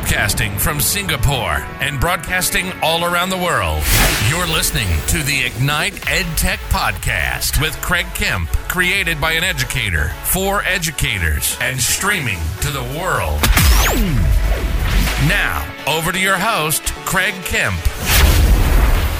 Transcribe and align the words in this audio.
Podcasting 0.00 0.58
from 0.58 0.80
Singapore 0.80 1.58
and 1.80 2.00
broadcasting 2.00 2.72
all 2.82 3.04
around 3.04 3.28
the 3.28 3.36
world. 3.36 3.82
You're 4.30 4.46
listening 4.46 4.88
to 5.08 5.18
the 5.18 5.42
Ignite 5.44 5.92
EdTech 5.92 6.56
Podcast 6.70 7.60
with 7.60 7.78
Craig 7.82 8.06
Kemp, 8.14 8.48
created 8.66 9.20
by 9.20 9.32
an 9.32 9.44
educator 9.44 10.08
for 10.24 10.64
educators 10.64 11.56
and 11.60 11.78
streaming 11.78 12.38
to 12.62 12.70
the 12.70 12.82
world. 12.98 13.42
Now, 15.28 15.70
over 15.86 16.12
to 16.12 16.18
your 16.18 16.38
host, 16.38 16.82
Craig 17.04 17.34
Kemp. 17.44 17.76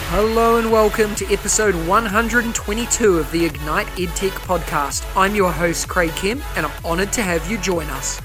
Hello 0.09 0.57
and 0.57 0.73
welcome 0.73 1.15
to 1.17 1.27
episode 1.27 1.75
122 1.87 3.19
of 3.19 3.31
the 3.31 3.45
Ignite 3.45 3.87
EdTech 3.89 4.31
podcast. 4.31 5.05
I'm 5.15 5.35
your 5.35 5.53
host, 5.53 5.89
Craig 5.89 6.11
Kemp, 6.17 6.43
and 6.57 6.65
I'm 6.65 6.85
honored 6.87 7.13
to 7.13 7.23
have 7.23 7.49
you 7.51 7.59
join 7.59 7.87
us. 7.91 8.19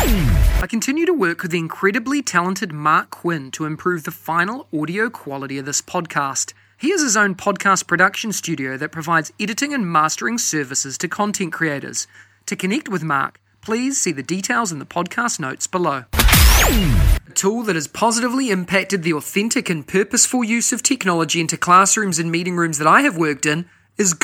I 0.00 0.66
continue 0.68 1.06
to 1.06 1.12
work 1.12 1.42
with 1.42 1.50
the 1.50 1.58
incredibly 1.58 2.22
talented 2.22 2.72
Mark 2.72 3.10
Quinn 3.10 3.50
to 3.50 3.64
improve 3.64 4.04
the 4.04 4.12
final 4.12 4.68
audio 4.72 5.10
quality 5.10 5.58
of 5.58 5.66
this 5.66 5.82
podcast. 5.82 6.52
He 6.76 6.92
has 6.92 7.02
his 7.02 7.16
own 7.16 7.34
podcast 7.34 7.88
production 7.88 8.32
studio 8.32 8.76
that 8.76 8.92
provides 8.92 9.32
editing 9.40 9.74
and 9.74 9.90
mastering 9.90 10.38
services 10.38 10.98
to 10.98 11.08
content 11.08 11.52
creators. 11.52 12.06
To 12.46 12.54
connect 12.54 12.88
with 12.88 13.02
Mark, 13.02 13.40
please 13.60 14.00
see 14.00 14.12
the 14.12 14.22
details 14.22 14.70
in 14.70 14.78
the 14.78 14.86
podcast 14.86 15.40
notes 15.40 15.66
below. 15.66 16.04
A 16.12 17.32
tool 17.34 17.64
that 17.64 17.74
has 17.74 17.88
positively 17.88 18.50
impacted 18.50 19.02
the 19.02 19.14
authentic 19.14 19.68
and 19.68 19.84
purposeful 19.84 20.44
use 20.44 20.72
of 20.72 20.84
technology 20.84 21.40
into 21.40 21.56
classrooms 21.56 22.20
and 22.20 22.30
meeting 22.30 22.56
rooms 22.56 22.78
that 22.78 22.86
I 22.86 23.00
have 23.00 23.16
worked 23.16 23.46
in 23.46 23.68
is 23.96 24.14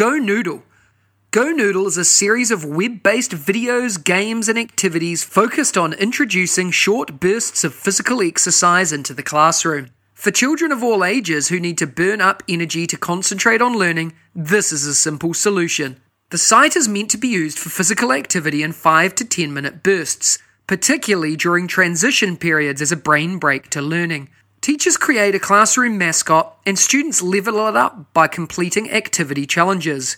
GoNoodle. 1.34 1.56
GoNoodle 1.56 1.86
is 1.88 1.98
a 1.98 2.04
series 2.04 2.50
of 2.52 2.64
web 2.64 3.02
based 3.02 3.32
videos, 3.32 4.02
games, 4.02 4.48
and 4.48 4.56
activities 4.56 5.24
focused 5.24 5.76
on 5.76 5.92
introducing 5.94 6.70
short 6.70 7.18
bursts 7.18 7.64
of 7.64 7.74
physical 7.74 8.22
exercise 8.22 8.92
into 8.92 9.12
the 9.12 9.24
classroom. 9.24 9.90
For 10.14 10.30
children 10.30 10.70
of 10.70 10.84
all 10.84 11.04
ages 11.04 11.48
who 11.48 11.58
need 11.58 11.76
to 11.78 11.88
burn 11.88 12.20
up 12.20 12.44
energy 12.48 12.86
to 12.86 12.96
concentrate 12.96 13.60
on 13.60 13.76
learning, 13.76 14.12
this 14.32 14.70
is 14.70 14.86
a 14.86 14.94
simple 14.94 15.34
solution. 15.34 16.00
The 16.30 16.38
site 16.38 16.76
is 16.76 16.86
meant 16.86 17.10
to 17.10 17.18
be 17.18 17.28
used 17.28 17.58
for 17.58 17.68
physical 17.68 18.12
activity 18.12 18.62
in 18.62 18.70
5 18.70 19.14
to 19.16 19.24
10 19.24 19.52
minute 19.52 19.82
bursts 19.82 20.38
particularly 20.66 21.36
during 21.36 21.66
transition 21.66 22.36
periods 22.36 22.80
as 22.80 22.92
a 22.92 22.96
brain 22.96 23.38
break 23.38 23.68
to 23.70 23.82
learning. 23.82 24.28
Teachers 24.60 24.96
create 24.96 25.34
a 25.34 25.40
classroom 25.40 25.98
mascot 25.98 26.56
and 26.64 26.78
students 26.78 27.20
level 27.20 27.68
it 27.68 27.76
up 27.76 28.12
by 28.14 28.26
completing 28.28 28.90
activity 28.90 29.46
challenges. 29.46 30.16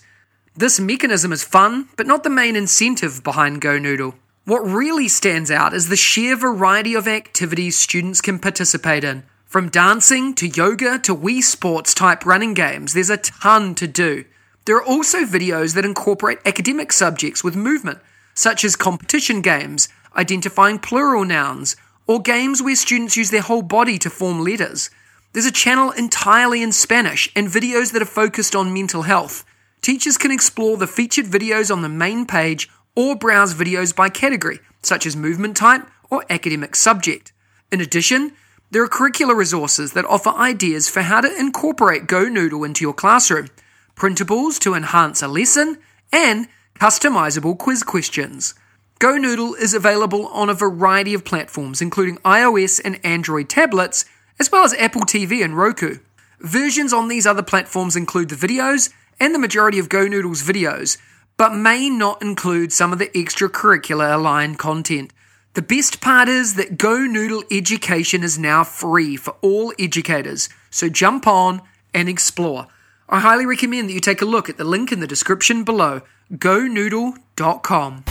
This 0.59 0.79
mechanism 0.79 1.31
is 1.31 1.43
fun, 1.43 1.87
but 1.97 2.07
not 2.07 2.23
the 2.23 2.31
main 2.31 2.55
incentive 2.55 3.23
behind 3.23 3.61
Go 3.61 3.77
Noodle. 3.77 4.15
What 4.45 4.65
really 4.65 5.07
stands 5.07 5.51
out 5.51 5.71
is 5.71 5.87
the 5.87 5.95
sheer 5.95 6.35
variety 6.35 6.95
of 6.95 7.07
activities 7.07 7.77
students 7.77 8.21
can 8.21 8.39
participate 8.39 9.03
in. 9.03 9.21
From 9.45 9.69
dancing 9.69 10.33
to 10.33 10.47
yoga 10.47 10.97
to 10.97 11.15
Wii 11.15 11.43
Sports 11.43 11.93
type 11.93 12.25
running 12.25 12.55
games, 12.55 12.93
there's 12.93 13.11
a 13.11 13.17
ton 13.17 13.75
to 13.75 13.85
do. 13.85 14.25
There 14.65 14.75
are 14.77 14.83
also 14.83 15.25
videos 15.25 15.75
that 15.75 15.85
incorporate 15.85 16.39
academic 16.43 16.91
subjects 16.91 17.43
with 17.43 17.55
movement, 17.55 17.99
such 18.33 18.65
as 18.65 18.75
competition 18.75 19.43
games, 19.43 19.89
identifying 20.15 20.79
plural 20.79 21.23
nouns, 21.23 21.75
or 22.07 22.19
games 22.19 22.63
where 22.63 22.75
students 22.75 23.15
use 23.15 23.29
their 23.29 23.41
whole 23.41 23.61
body 23.61 23.99
to 23.99 24.09
form 24.09 24.43
letters. 24.43 24.89
There's 25.33 25.45
a 25.45 25.51
channel 25.51 25.91
entirely 25.91 26.63
in 26.63 26.71
Spanish 26.71 27.29
and 27.35 27.47
videos 27.47 27.93
that 27.93 28.01
are 28.01 28.05
focused 28.05 28.55
on 28.55 28.73
mental 28.73 29.03
health. 29.03 29.45
Teachers 29.81 30.17
can 30.17 30.31
explore 30.31 30.77
the 30.77 30.87
featured 30.87 31.25
videos 31.25 31.71
on 31.71 31.81
the 31.81 31.89
main 31.89 32.25
page 32.25 32.69
or 32.95 33.15
browse 33.15 33.53
videos 33.53 33.95
by 33.95 34.09
category, 34.09 34.59
such 34.81 35.05
as 35.05 35.15
movement 35.15 35.55
type 35.55 35.87
or 36.09 36.25
academic 36.29 36.75
subject. 36.75 37.31
In 37.71 37.81
addition, 37.81 38.33
there 38.71 38.83
are 38.83 38.89
curricular 38.89 39.35
resources 39.35 39.93
that 39.93 40.05
offer 40.05 40.29
ideas 40.31 40.89
for 40.89 41.01
how 41.01 41.21
to 41.21 41.39
incorporate 41.39 42.07
Go 42.07 42.27
Noodle 42.27 42.63
into 42.63 42.83
your 42.83 42.93
classroom, 42.93 43.47
printables 43.95 44.59
to 44.59 44.73
enhance 44.73 45.21
a 45.21 45.27
lesson, 45.27 45.77
and 46.11 46.47
customizable 46.75 47.57
quiz 47.57 47.83
questions. 47.83 48.53
Go 48.99 49.17
Noodle 49.17 49.53
is 49.53 49.73
available 49.73 50.27
on 50.27 50.49
a 50.49 50.53
variety 50.53 51.13
of 51.13 51.23
platforms, 51.23 51.81
including 51.81 52.17
iOS 52.19 52.81
and 52.83 52.99
Android 53.05 53.47
tablets, 53.47 54.05
as 54.39 54.51
well 54.51 54.63
as 54.63 54.73
Apple 54.73 55.01
TV 55.01 55.43
and 55.43 55.55
Roku. 55.55 55.99
Versions 56.39 56.91
on 56.91 57.07
these 57.07 57.25
other 57.25 57.43
platforms 57.43 57.95
include 57.95 58.29
the 58.29 58.35
videos 58.35 58.91
and 59.19 59.33
the 59.33 59.39
majority 59.39 59.79
of 59.79 59.89
Go 59.89 60.07
Noodles 60.07 60.43
videos, 60.43 60.97
but 61.37 61.55
may 61.55 61.89
not 61.89 62.21
include 62.21 62.73
some 62.73 62.91
of 62.91 62.99
the 62.99 63.09
extracurricular 63.09 64.13
aligned 64.13 64.59
content. 64.59 65.13
The 65.53 65.61
best 65.61 66.01
part 66.01 66.29
is 66.29 66.55
that 66.55 66.77
Go 66.77 66.99
Noodle 66.99 67.43
education 67.51 68.23
is 68.23 68.37
now 68.37 68.63
free 68.63 69.17
for 69.17 69.35
all 69.41 69.73
educators, 69.79 70.49
so 70.69 70.89
jump 70.89 71.27
on 71.27 71.61
and 71.93 72.07
explore. 72.07 72.67
I 73.09 73.21
highly 73.21 73.45
recommend 73.45 73.89
that 73.89 73.93
you 73.93 73.99
take 73.99 74.21
a 74.21 74.25
look 74.25 74.49
at 74.49 74.57
the 74.57 74.63
link 74.63 74.91
in 74.91 74.99
the 74.99 75.07
description 75.07 75.63
below 75.63 76.01
gonoodle.com. 76.31 78.03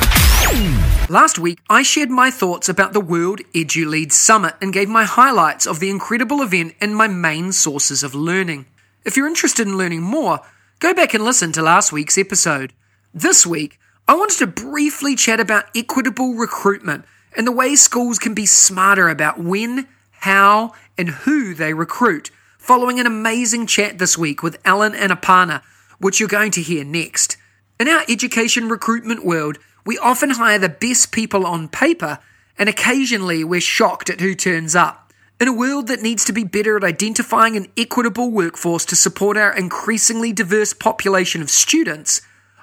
Last 1.09 1.39
week, 1.39 1.59
I 1.69 1.83
shared 1.83 2.11
my 2.11 2.31
thoughts 2.31 2.69
about 2.69 2.93
the 2.93 3.01
World 3.01 3.41
EduLead 3.55 4.11
Summit 4.11 4.55
and 4.61 4.73
gave 4.73 4.89
my 4.89 5.05
highlights 5.05 5.67
of 5.67 5.81
the 5.81 5.91
incredible 5.91 6.43
event 6.43 6.75
and 6.81 6.97
my 6.97 7.07
main 7.07 7.53
sources 7.53 8.03
of 8.03 8.15
learning. 8.15 8.67
If 9.05 9.17
you're 9.17 9.29
interested 9.29 9.69
in 9.69 9.77
learning 9.77 10.03
more, 10.03 10.41
go 10.79 10.95
back 10.95 11.15
and 11.15 11.25
listen 11.25 11.53
to 11.53 11.63
last 11.63 11.93
week's 11.93 12.19
episode. 12.19 12.73
This 13.15 13.47
week, 13.47 13.79
I 14.09 14.15
wanted 14.15 14.39
to 14.39 14.47
briefly 14.47 15.17
chat 15.17 15.41
about 15.41 15.65
equitable 15.75 16.35
recruitment 16.35 17.05
and 17.37 17.47
the 17.47 17.53
way 17.53 17.75
schools 17.75 18.19
can 18.19 18.35
be 18.35 18.47
smarter 18.47 19.09
about 19.09 19.39
when, 19.39 19.87
how, 20.11 20.73
and 20.97 21.11
who 21.11 21.55
they 21.55 21.75
recruit, 21.75 22.31
following 22.59 22.99
an 22.99 23.07
amazing 23.07 23.67
chat 23.67 23.99
this 23.99 24.17
week 24.17 24.43
with 24.43 24.59
Alan 24.65 24.95
and 24.95 25.13
Aparna, 25.13 25.63
which 25.99 26.19
you're 26.19 26.29
going 26.29 26.51
to 26.53 26.63
hear 26.63 26.85
next. 26.85 27.37
In 27.79 27.89
our 27.89 28.05
education 28.09 28.69
recruitment 28.69 29.25
world, 29.25 29.59
we 29.85 29.99
often 29.99 30.31
hire 30.31 30.59
the 30.59 30.69
best 30.69 31.13
people 31.13 31.47
on 31.47 31.69
paper, 31.69 32.19
and 32.59 32.69
occasionally 32.69 33.45
we're 33.45 33.61
shocked 33.61 34.09
at 34.09 34.21
who 34.21 34.35
turns 34.35 34.75
up. 34.75 35.06
In 35.39 35.49
a 35.49 35.53
world 35.53 35.89
that 35.89 36.01
needs 36.01 36.25
to 36.25 36.33
be 36.33 36.45
better 36.45 36.79
at 36.79 36.85
identifying 36.85 37.59
an 37.59 37.67
equitable 37.77 38.31
workforce 38.31 38.87
to 38.87 38.97
support 38.97 39.37
our 39.37 39.55
increasingly 39.55 40.33
diverse 40.33 40.73
population 40.73 41.43
of 41.43 41.51
students, 41.51 42.23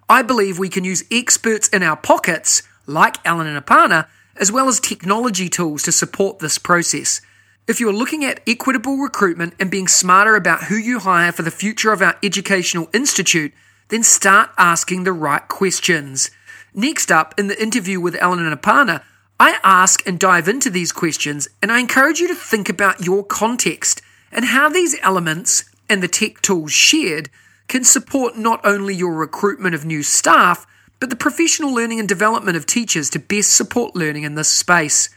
I 0.10 0.24
believe 0.24 0.58
we 0.58 0.70
can 0.70 0.84
use 0.84 1.04
experts 1.12 1.68
in 1.68 1.84
our 1.84 1.96
pockets, 1.96 2.64
like 2.88 3.24
Alan 3.24 3.46
and 3.46 3.64
Aparna, 3.64 4.08
as 4.38 4.52
well 4.52 4.68
as 4.68 4.80
technology 4.80 5.50
tools 5.50 5.84
to 5.84 5.92
support 5.92 6.40
this 6.40 6.58
process. 6.58 7.22
If 7.68 7.80
you 7.80 7.88
are 7.90 7.94
looking 7.94 8.26
at 8.26 8.42
equitable 8.48 8.98
recruitment 8.98 9.54
and 9.60 9.70
being 9.70 9.88
smarter 9.88 10.36
about 10.36 10.64
who 10.64 10.76
you 10.76 10.98
hire 10.98 11.32
for 11.32 11.44
the 11.44 11.52
future 11.52 11.92
of 11.92 12.02
our 12.02 12.18
educational 12.24 12.90
institute, 12.92 13.54
then 13.90 14.02
start 14.02 14.50
asking 14.58 15.04
the 15.04 15.14
right 15.14 15.48
questions. 15.48 16.32
Next 16.74 17.12
up, 17.12 17.36
in 17.38 17.50
the 17.50 17.62
interview 17.62 18.00
with 18.00 18.16
Alan 18.16 18.44
and 18.44 18.60
Aparna, 18.60 19.04
I 19.44 19.60
ask 19.62 20.08
and 20.08 20.18
dive 20.18 20.48
into 20.48 20.70
these 20.70 20.94
questions, 20.94 21.50
and 21.62 21.70
I 21.70 21.82
encourage 21.82 22.22
you 22.22 22.30
to 22.30 22.34
think 22.34 22.70
about 22.70 23.06
your 23.06 23.26
context 23.26 24.02
and 24.32 24.46
how 24.46 24.70
these 24.70 24.96
elements 25.02 25.66
and 25.90 26.02
the 26.02 26.08
tech 26.08 26.42
tools 26.42 26.72
shared 26.72 27.30
can 27.68 27.84
support 27.84 28.38
not 28.38 28.62
only 28.64 28.96
your 28.96 29.14
recruitment 29.14 29.76
of 29.76 29.84
new 29.84 30.02
staff, 30.02 30.66
but 31.02 31.10
the 31.10 31.18
professional 31.18 31.74
learning 31.74 32.00
and 32.00 32.08
development 32.08 32.56
of 32.56 32.66
teachers 32.66 33.10
to 33.10 33.20
best 33.20 33.52
support 33.52 33.98
learning 33.98 34.24
in 34.24 34.36
this 34.36 34.48
space. 34.48 35.10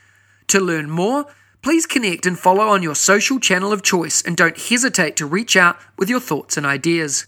To 0.48 0.58
learn 0.58 0.90
more, 0.90 1.26
please 1.62 1.86
connect 1.86 2.26
and 2.26 2.36
follow 2.36 2.66
on 2.66 2.82
your 2.82 2.96
social 2.96 3.38
channel 3.38 3.72
of 3.72 3.84
choice 3.84 4.22
and 4.22 4.36
don't 4.36 4.58
hesitate 4.58 5.14
to 5.18 5.26
reach 5.26 5.56
out 5.56 5.78
with 5.96 6.10
your 6.10 6.18
thoughts 6.18 6.56
and 6.56 6.66
ideas. 6.66 7.26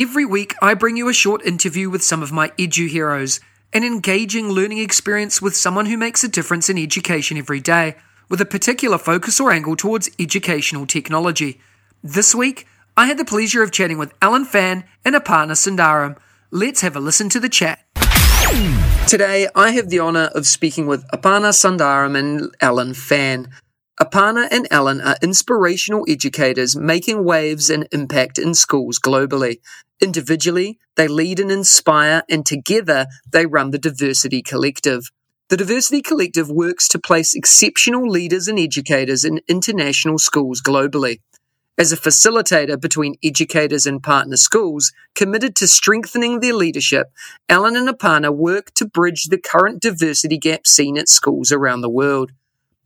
Every 0.00 0.24
week, 0.24 0.54
I 0.62 0.72
bring 0.72 0.96
you 0.96 1.10
a 1.10 1.12
short 1.12 1.44
interview 1.44 1.90
with 1.90 2.02
some 2.02 2.22
of 2.22 2.32
my 2.32 2.48
edu 2.56 2.88
heroes, 2.88 3.38
an 3.74 3.82
engaging 3.82 4.48
learning 4.48 4.78
experience 4.78 5.42
with 5.42 5.56
someone 5.56 5.86
who 5.86 5.98
makes 5.98 6.22
a 6.22 6.28
difference 6.28 6.70
in 6.70 6.78
education 6.78 7.36
every 7.36 7.60
day, 7.60 7.96
with 8.28 8.40
a 8.40 8.46
particular 8.46 8.98
focus 8.98 9.40
or 9.40 9.50
angle 9.50 9.74
towards 9.74 10.08
educational 10.16 10.86
technology. 10.86 11.60
This 12.00 12.36
week, 12.36 12.68
I 12.96 13.06
had 13.06 13.18
the 13.18 13.24
pleasure 13.24 13.64
of 13.64 13.72
chatting 13.72 13.98
with 13.98 14.14
Alan 14.22 14.44
Phan 14.44 14.84
and 15.04 15.16
Aparna 15.16 15.56
Sundaram. 15.56 16.16
Let's 16.52 16.82
have 16.82 16.94
a 16.94 17.00
listen 17.00 17.28
to 17.30 17.40
the 17.40 17.48
chat. 17.48 17.80
Today, 19.08 19.48
I 19.56 19.72
have 19.72 19.90
the 19.90 19.98
honour 19.98 20.30
of 20.36 20.46
speaking 20.46 20.86
with 20.86 21.04
Aparna 21.08 21.50
Sundaram 21.50 22.16
and 22.16 22.54
Alan 22.60 22.94
Phan. 22.94 23.50
Aparna 24.00 24.48
and 24.50 24.66
Alan 24.72 25.00
are 25.00 25.16
inspirational 25.22 26.04
educators 26.08 26.74
making 26.74 27.22
waves 27.24 27.70
and 27.70 27.86
impact 27.92 28.38
in 28.38 28.52
schools 28.52 28.98
globally. 28.98 29.60
Individually, 30.00 30.80
they 30.96 31.06
lead 31.06 31.38
and 31.38 31.52
inspire, 31.52 32.24
and 32.28 32.44
together, 32.44 33.06
they 33.30 33.46
run 33.46 33.70
the 33.70 33.78
Diversity 33.78 34.42
Collective. 34.42 35.12
The 35.48 35.56
Diversity 35.56 36.02
Collective 36.02 36.50
works 36.50 36.88
to 36.88 36.98
place 36.98 37.36
exceptional 37.36 38.10
leaders 38.10 38.48
and 38.48 38.58
educators 38.58 39.22
in 39.22 39.40
international 39.46 40.18
schools 40.18 40.60
globally. 40.60 41.20
As 41.78 41.92
a 41.92 41.96
facilitator 41.96 42.80
between 42.80 43.14
educators 43.22 43.86
and 43.86 44.02
partner 44.02 44.36
schools 44.36 44.92
committed 45.14 45.54
to 45.56 45.68
strengthening 45.68 46.40
their 46.40 46.54
leadership, 46.54 47.12
Alan 47.48 47.76
and 47.76 47.88
Aparna 47.88 48.34
work 48.34 48.72
to 48.74 48.86
bridge 48.86 49.26
the 49.26 49.38
current 49.38 49.80
diversity 49.80 50.36
gap 50.36 50.66
seen 50.66 50.98
at 50.98 51.08
schools 51.08 51.52
around 51.52 51.82
the 51.82 51.88
world. 51.88 52.32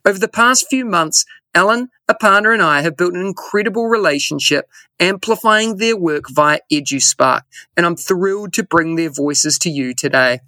Over 0.05 0.19
the 0.19 0.29
past 0.29 0.67
few 0.69 0.85
months, 0.85 1.25
Alan, 1.55 1.89
Aparna, 2.11 2.55
and 2.55 2.63
I 2.63 2.83
have 2.83 2.97
built 2.97 3.15
an 3.15 3.27
incredible 3.27 3.87
relationship, 3.89 4.69
amplifying 5.01 5.77
their 5.77 5.97
work 5.97 6.25
via 6.31 6.61
EduSpark, 6.73 7.43
and 7.77 7.85
I'm 7.85 7.97
thrilled 7.97 8.53
to 8.55 8.63
bring 8.63 8.97
their 8.97 9.11
voices 9.11 9.59
to 9.61 9.71
you 9.71 9.95
today. 9.95 10.41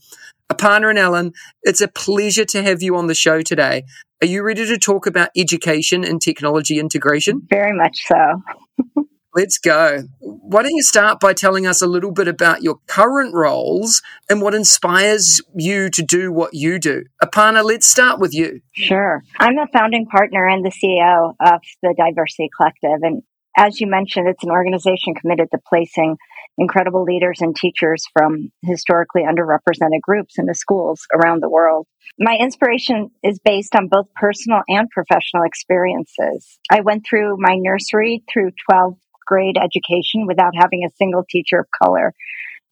Aparna 0.50 0.90
and 0.90 0.98
Alan, 0.98 1.32
it's 1.62 1.80
a 1.80 1.88
pleasure 1.88 2.44
to 2.46 2.62
have 2.62 2.82
you 2.82 2.96
on 2.96 3.06
the 3.06 3.14
show 3.14 3.40
today. 3.40 3.84
Are 4.22 4.26
you 4.26 4.42
ready 4.42 4.66
to 4.66 4.78
talk 4.78 5.06
about 5.06 5.30
education 5.36 6.04
and 6.04 6.20
technology 6.20 6.78
integration? 6.78 7.42
Very 7.48 7.72
much 7.72 8.04
so. 8.06 9.04
Let's 9.34 9.58
go. 9.58 10.02
Why 10.18 10.62
don't 10.62 10.74
you 10.74 10.82
start 10.82 11.20
by 11.20 11.34
telling 11.34 11.64
us 11.64 11.80
a 11.80 11.86
little 11.86 12.10
bit 12.10 12.26
about 12.26 12.62
your 12.62 12.80
current 12.88 13.32
roles 13.32 14.02
and 14.28 14.42
what 14.42 14.54
inspires 14.54 15.40
you 15.54 15.88
to 15.90 16.02
do 16.02 16.32
what 16.32 16.52
you 16.52 16.80
do? 16.80 17.04
Aparna, 17.22 17.64
let's 17.64 17.86
start 17.86 18.18
with 18.18 18.34
you. 18.34 18.60
Sure. 18.72 19.22
I'm 19.38 19.54
the 19.54 19.68
founding 19.72 20.06
partner 20.06 20.48
and 20.48 20.64
the 20.64 20.70
CEO 20.70 21.34
of 21.40 21.60
the 21.80 21.94
Diversity 21.96 22.48
Collective. 22.56 22.98
And 23.02 23.22
as 23.56 23.80
you 23.80 23.86
mentioned, 23.86 24.26
it's 24.28 24.42
an 24.42 24.50
organization 24.50 25.14
committed 25.14 25.48
to 25.52 25.58
placing 25.68 26.16
incredible 26.58 27.04
leaders 27.04 27.40
and 27.40 27.54
teachers 27.54 28.04
from 28.12 28.50
historically 28.64 29.22
underrepresented 29.22 30.00
groups 30.02 30.38
into 30.38 30.54
schools 30.54 31.06
around 31.14 31.40
the 31.40 31.48
world. 31.48 31.86
My 32.18 32.36
inspiration 32.40 33.10
is 33.22 33.38
based 33.38 33.76
on 33.76 33.86
both 33.88 34.12
personal 34.14 34.62
and 34.68 34.88
professional 34.90 35.44
experiences. 35.44 36.58
I 36.70 36.80
went 36.80 37.06
through 37.08 37.36
my 37.38 37.54
nursery 37.56 38.24
through 38.32 38.50
12th 38.70 38.98
grade 39.30 39.56
education 39.56 40.26
without 40.26 40.52
having 40.56 40.82
a 40.84 40.96
single 40.96 41.24
teacher 41.30 41.60
of 41.60 41.66
color. 41.82 42.12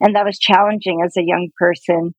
And 0.01 0.17
that 0.17 0.25
was 0.25 0.39
challenging 0.39 1.01
as 1.05 1.17
a 1.17 1.25
young 1.25 1.51
person 1.57 2.15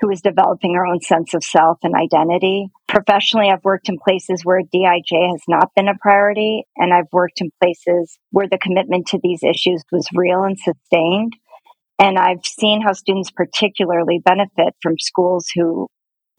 who 0.00 0.08
was 0.08 0.20
developing 0.20 0.74
her 0.74 0.84
own 0.84 1.00
sense 1.00 1.34
of 1.34 1.44
self 1.44 1.78
and 1.84 1.94
identity. 1.94 2.66
Professionally, 2.88 3.48
I've 3.50 3.64
worked 3.64 3.88
in 3.88 3.96
places 3.98 4.44
where 4.44 4.60
DIJ 4.60 5.30
has 5.30 5.42
not 5.46 5.70
been 5.76 5.88
a 5.88 5.98
priority, 6.00 6.64
and 6.76 6.92
I've 6.92 7.12
worked 7.12 7.40
in 7.40 7.50
places 7.62 8.18
where 8.30 8.48
the 8.50 8.58
commitment 8.58 9.06
to 9.08 9.20
these 9.22 9.42
issues 9.42 9.82
was 9.92 10.08
real 10.14 10.42
and 10.42 10.58
sustained. 10.58 11.34
And 11.98 12.18
I've 12.18 12.44
seen 12.44 12.82
how 12.82 12.92
students 12.92 13.30
particularly 13.30 14.20
benefit 14.24 14.74
from 14.82 14.98
schools 14.98 15.46
who 15.54 15.86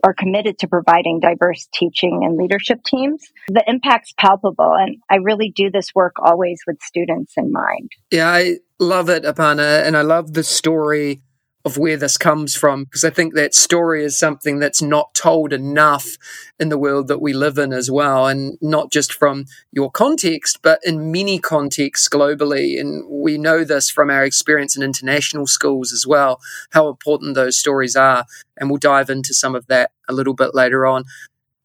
are 0.04 0.14
committed 0.14 0.60
to 0.60 0.68
providing 0.68 1.20
diverse 1.20 1.68
teaching 1.74 2.22
and 2.24 2.38
leadership 2.38 2.84
teams. 2.84 3.24
The 3.48 3.64
impact's 3.68 4.14
palpable, 4.18 4.74
and 4.74 4.98
I 5.10 5.16
really 5.18 5.52
do 5.56 5.72
this 5.72 5.90
work 5.96 6.16
always 6.24 6.60
with 6.68 6.78
students 6.82 7.34
in 7.38 7.52
mind. 7.52 7.92
Yeah, 8.12 8.28
I 8.30 8.58
love 8.80 9.10
it, 9.10 9.24
Aparna. 9.24 9.84
and 9.86 9.96
I 9.96 10.02
love 10.02 10.34
the 10.34 10.44
story 10.44 11.22
of 11.66 11.80
where 11.80 11.98
this 11.98 12.18
comes 12.18 12.56
from 12.56 12.84
because 12.84 13.04
I 13.04 13.10
think 13.10 13.34
that 13.34 13.56
story 13.56 14.06
is 14.06 14.16
something 14.16 14.60
that's 14.60 14.84
not 14.84 15.16
told 15.16 15.52
enough 15.52 16.16
in 16.60 16.70
the 16.70 16.78
world 16.78 17.08
that 17.08 17.22
we 17.22 17.34
live 17.34 17.58
in 17.58 17.74
as 17.74 17.90
well, 17.90 18.28
and 18.28 18.58
not 18.62 18.92
just 18.92 19.12
from 19.12 19.46
your 19.72 19.90
context, 19.90 20.60
but 20.62 20.80
in 20.86 21.12
many 21.12 21.40
contexts 21.40 22.08
globally. 22.08 22.80
And 22.80 23.04
we 23.10 23.40
know 23.40 23.64
this 23.64 23.90
from 23.90 24.12
our 24.12 24.24
experience 24.24 24.78
in 24.78 24.84
international 24.84 25.48
schools 25.48 25.92
as 25.92 26.06
well, 26.06 26.40
how 26.70 26.88
important 26.88 27.34
those 27.34 27.58
stories 27.58 27.96
are. 27.96 28.26
And 28.58 28.70
we'll 28.70 28.78
dive 28.78 29.10
into 29.10 29.34
some 29.34 29.56
of 29.56 29.66
that 29.68 29.92
a 30.08 30.14
little 30.14 30.36
bit 30.36 30.54
later 30.54 30.86
on. 30.86 31.06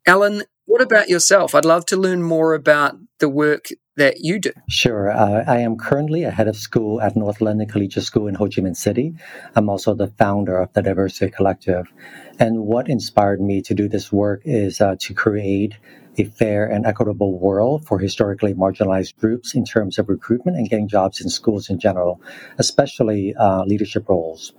Alan, 0.06 0.44
what 0.70 0.80
about 0.80 1.08
yourself? 1.08 1.52
I'd 1.52 1.64
love 1.64 1.84
to 1.86 1.96
learn 1.96 2.22
more 2.22 2.54
about 2.54 2.96
the 3.18 3.28
work 3.28 3.70
that 3.96 4.20
you 4.20 4.38
do. 4.38 4.52
Sure. 4.68 5.10
Uh, 5.10 5.42
I 5.44 5.58
am 5.58 5.76
currently 5.76 6.22
a 6.22 6.30
head 6.30 6.46
of 6.46 6.56
school 6.56 7.00
at 7.00 7.16
North 7.16 7.40
London 7.40 7.68
Collegiate 7.68 8.04
School 8.04 8.28
in 8.28 8.36
Ho 8.36 8.44
Chi 8.44 8.62
Minh 8.62 8.76
City. 8.76 9.14
I'm 9.56 9.68
also 9.68 9.94
the 9.94 10.06
founder 10.06 10.56
of 10.58 10.72
the 10.72 10.80
Diversity 10.80 11.32
Collective. 11.32 11.92
And 12.38 12.60
what 12.60 12.88
inspired 12.88 13.40
me 13.40 13.62
to 13.62 13.74
do 13.74 13.88
this 13.88 14.12
work 14.12 14.42
is 14.44 14.80
uh, 14.80 14.94
to 15.00 15.12
create 15.12 15.74
a 16.18 16.24
fair 16.24 16.66
and 16.66 16.86
equitable 16.86 17.38
world 17.38 17.86
for 17.86 17.98
historically 17.98 18.54
marginalized 18.54 19.16
groups 19.16 19.54
in 19.54 19.64
terms 19.64 19.98
of 19.98 20.08
recruitment 20.08 20.56
and 20.56 20.68
getting 20.68 20.88
jobs 20.88 21.20
in 21.20 21.28
schools 21.28 21.70
in 21.70 21.78
general, 21.78 22.20
especially 22.58 23.34
uh, 23.36 23.64
leadership 23.64 24.08
roles. 24.08 24.52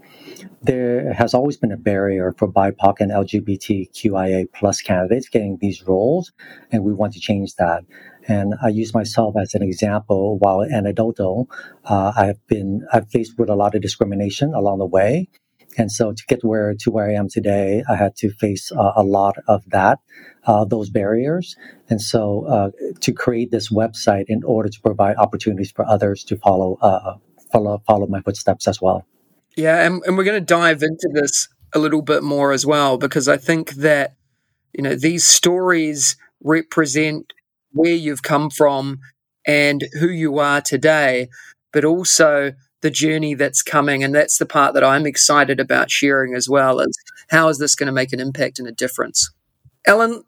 There 0.64 1.14
has 1.14 1.34
always 1.34 1.58
been 1.58 1.72
a 1.72 1.78
barrier 1.78 2.34
for 2.38 2.48
BIPOC 2.48 2.96
and 3.00 3.12
LGBTQIA 3.12 4.46
plus 4.54 4.82
candidates 4.82 5.30
getting 5.30 5.58
these 5.58 5.84
roles, 5.84 6.32
and 6.72 6.84
we 6.84 6.94
want 6.94 7.14
to 7.14 7.20
change 7.20 7.56
that. 7.56 7.84
And 8.28 8.54
I 8.64 8.70
use 8.70 8.94
myself 8.94 9.36
as 9.36 9.56
an 9.56 9.64
example. 9.64 10.38
While 10.38 10.64
anecdotal, 10.64 11.50
uh, 11.86 12.14
I've 12.16 12.46
been 12.48 12.86
I've 12.94 13.10
faced 13.10 13.38
with 13.38 13.50
a 13.50 13.56
lot 13.56 13.76
of 13.76 13.82
discrimination 13.82 14.54
along 14.54 14.80
the 14.80 14.86
way, 14.86 15.28
and 15.78 15.92
so 15.92 16.12
to 16.12 16.24
get 16.28 16.44
where 16.44 16.74
to 16.80 16.92
where 16.92 17.10
I 17.10 17.14
am 17.14 17.30
today, 17.30 17.84
I 17.90 17.96
had 17.96 18.16
to 18.18 18.32
face 18.32 18.72
uh, 18.72 18.94
a 18.96 19.04
lot 19.04 19.36
of 19.48 19.64
that, 19.70 20.00
uh, 20.46 20.66
those 20.66 20.90
barriers. 20.90 21.56
And 21.90 22.02
so 22.02 22.46
uh, 22.46 22.72
to 23.02 23.14
create 23.14 23.52
this 23.52 23.72
website 23.72 24.26
in 24.28 24.44
order 24.44 24.70
to 24.70 24.82
provide 24.82 25.18
opportunities 25.18 25.72
for 25.72 25.86
others 25.86 26.24
to 26.26 26.38
follow 26.38 26.78
uh, 26.82 27.18
follow 27.52 27.82
follow 27.88 28.08
my 28.08 28.22
footsteps 28.22 28.68
as 28.68 28.82
well. 28.82 29.06
Yeah, 29.58 29.86
and, 29.86 30.02
and 30.06 30.18
we're 30.18 30.24
going 30.24 30.40
to 30.40 30.46
dive 30.46 30.82
into 30.82 31.10
this 31.12 31.50
a 31.74 31.80
little 31.80 32.02
bit 32.02 32.24
more 32.24 32.52
as 32.52 32.66
well 32.66 32.98
because 32.98 33.28
I 33.28 33.38
think 33.38 33.72
that 33.72 34.16
you 34.74 34.84
know 34.84 34.96
these 34.96 35.26
stories 35.26 36.16
represent 36.44 37.34
where 37.72 37.94
you've 37.94 38.24
come 38.24 38.50
from 38.50 39.00
and 39.46 39.88
who 40.00 40.08
you 40.08 40.38
are 40.40 40.62
today, 40.62 41.30
but 41.72 41.86
also 41.86 42.54
the 42.82 42.92
journey 42.92 43.34
that's 43.34 43.62
coming. 43.62 44.04
And 44.04 44.14
that's 44.14 44.38
the 44.38 44.46
part 44.46 44.74
that 44.74 44.84
I'm 44.84 45.06
excited 45.06 45.60
about 45.60 45.92
sharing 45.92 46.34
as 46.34 46.50
well 46.50 46.80
is 46.80 46.98
how 47.30 47.48
is 47.50 47.58
this 47.58 47.76
going 47.76 47.88
to 47.88 47.94
make 47.94 48.14
an 48.14 48.20
impact 48.20 48.60
and 48.60 48.68
a 48.68 48.72
difference? 48.72 49.32
Alan 49.88 50.24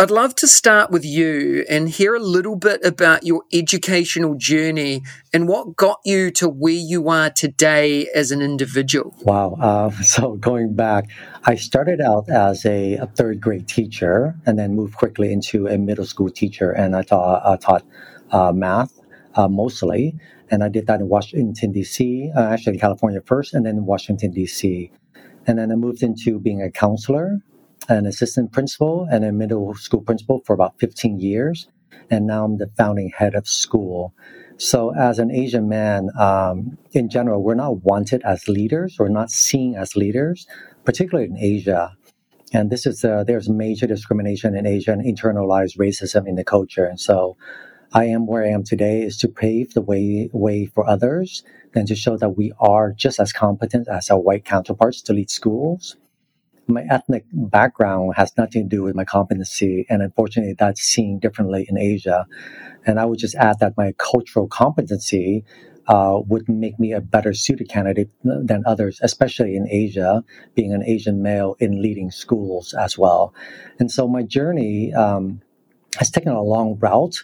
I'd 0.00 0.12
love 0.12 0.36
to 0.36 0.46
start 0.46 0.92
with 0.92 1.04
you 1.04 1.64
and 1.68 1.88
hear 1.88 2.14
a 2.14 2.20
little 2.20 2.54
bit 2.54 2.84
about 2.84 3.24
your 3.24 3.42
educational 3.52 4.36
journey 4.36 5.02
and 5.32 5.48
what 5.48 5.74
got 5.74 5.98
you 6.04 6.30
to 6.32 6.48
where 6.48 6.72
you 6.72 7.08
are 7.08 7.30
today 7.30 8.06
as 8.14 8.30
an 8.30 8.40
individual. 8.40 9.12
Wow. 9.22 9.56
Uh, 9.60 9.90
so, 10.02 10.36
going 10.36 10.74
back, 10.74 11.10
I 11.42 11.56
started 11.56 12.00
out 12.00 12.30
as 12.30 12.64
a, 12.64 12.94
a, 12.94 13.06
third 13.06 13.40
grade 13.40 13.66
teacher 13.66 14.36
and 14.46 14.56
then 14.56 14.76
moved 14.76 14.94
quickly 14.94 15.32
into 15.32 15.66
a 15.66 15.76
middle 15.76 16.06
school 16.06 16.30
teacher. 16.30 16.70
And 16.70 16.94
I 16.94 17.02
taught, 17.02 17.42
uh, 17.44 17.56
taught 17.56 17.84
uh, 18.30 18.52
math 18.52 18.92
uh, 19.34 19.48
mostly. 19.48 20.14
And 20.50 20.64
I 20.64 20.68
did 20.68 20.86
that 20.86 21.00
in 21.00 21.08
Washington, 21.08 21.72
D.C., 21.72 22.30
uh, 22.34 22.40
actually 22.40 22.78
California 22.78 23.20
first, 23.24 23.54
and 23.54 23.66
then 23.66 23.76
in 23.76 23.86
Washington, 23.86 24.30
D.C. 24.30 24.90
And 25.46 25.58
then 25.58 25.70
I 25.70 25.74
moved 25.74 26.02
into 26.02 26.38
being 26.38 26.62
a 26.62 26.70
counselor 26.70 27.42
an 27.88 28.06
assistant 28.06 28.52
principal 28.52 29.06
and 29.10 29.24
a 29.24 29.32
middle 29.32 29.74
school 29.74 30.00
principal 30.00 30.42
for 30.44 30.52
about 30.52 30.78
15 30.78 31.18
years. 31.20 31.68
And 32.10 32.26
now 32.26 32.44
I'm 32.44 32.58
the 32.58 32.70
founding 32.76 33.10
head 33.16 33.34
of 33.34 33.46
school. 33.46 34.14
So, 34.56 34.94
as 34.94 35.18
an 35.18 35.30
Asian 35.30 35.68
man, 35.68 36.08
um, 36.18 36.78
in 36.92 37.08
general, 37.08 37.42
we're 37.42 37.54
not 37.54 37.84
wanted 37.84 38.22
as 38.24 38.48
leaders 38.48 38.96
We're 38.98 39.08
not 39.08 39.30
seen 39.30 39.74
as 39.76 39.94
leaders, 39.94 40.46
particularly 40.84 41.28
in 41.30 41.36
Asia. 41.36 41.96
And 42.52 42.70
this 42.70 42.86
is 42.86 43.04
uh, 43.04 43.24
there's 43.24 43.48
major 43.48 43.86
discrimination 43.86 44.56
in 44.56 44.66
Asia 44.66 44.92
and 44.92 45.04
internalized 45.04 45.76
racism 45.76 46.26
in 46.26 46.34
the 46.34 46.44
culture. 46.44 46.86
And 46.86 46.98
so, 46.98 47.36
I 47.92 48.04
am 48.06 48.26
where 48.26 48.44
I 48.44 48.48
am 48.48 48.64
today 48.64 49.02
is 49.02 49.16
to 49.18 49.28
pave 49.28 49.74
the 49.74 49.82
way 49.82 50.30
way 50.32 50.66
for 50.66 50.88
others 50.88 51.42
and 51.74 51.88
to 51.88 51.94
show 51.94 52.16
that 52.18 52.30
we 52.36 52.52
are 52.60 52.92
just 52.92 53.20
as 53.20 53.32
competent 53.32 53.88
as 53.88 54.10
our 54.10 54.20
white 54.20 54.44
counterparts 54.44 55.02
to 55.02 55.12
lead 55.12 55.30
schools 55.30 55.96
my 56.68 56.84
ethnic 56.90 57.24
background 57.32 58.12
has 58.16 58.32
nothing 58.36 58.68
to 58.68 58.76
do 58.76 58.82
with 58.82 58.94
my 58.94 59.04
competency. 59.04 59.86
And 59.88 60.02
unfortunately, 60.02 60.54
that's 60.58 60.82
seen 60.82 61.18
differently 61.18 61.66
in 61.68 61.78
Asia. 61.78 62.26
And 62.86 63.00
I 63.00 63.06
would 63.06 63.18
just 63.18 63.34
add 63.34 63.58
that 63.60 63.76
my 63.76 63.94
cultural 63.98 64.46
competency 64.46 65.44
uh, 65.88 66.20
would 66.26 66.48
make 66.48 66.78
me 66.78 66.92
a 66.92 67.00
better 67.00 67.32
suited 67.32 67.68
candidate 67.68 68.10
than 68.22 68.62
others, 68.66 69.00
especially 69.02 69.56
in 69.56 69.66
Asia, 69.70 70.22
being 70.54 70.74
an 70.74 70.84
Asian 70.84 71.22
male 71.22 71.56
in 71.58 71.82
leading 71.82 72.10
schools 72.10 72.74
as 72.74 72.98
well. 72.98 73.34
And 73.78 73.90
so 73.90 74.06
my 74.06 74.22
journey 74.22 74.92
um, 74.92 75.40
has 75.96 76.10
taken 76.10 76.32
a 76.32 76.42
long 76.42 76.78
route 76.78 77.16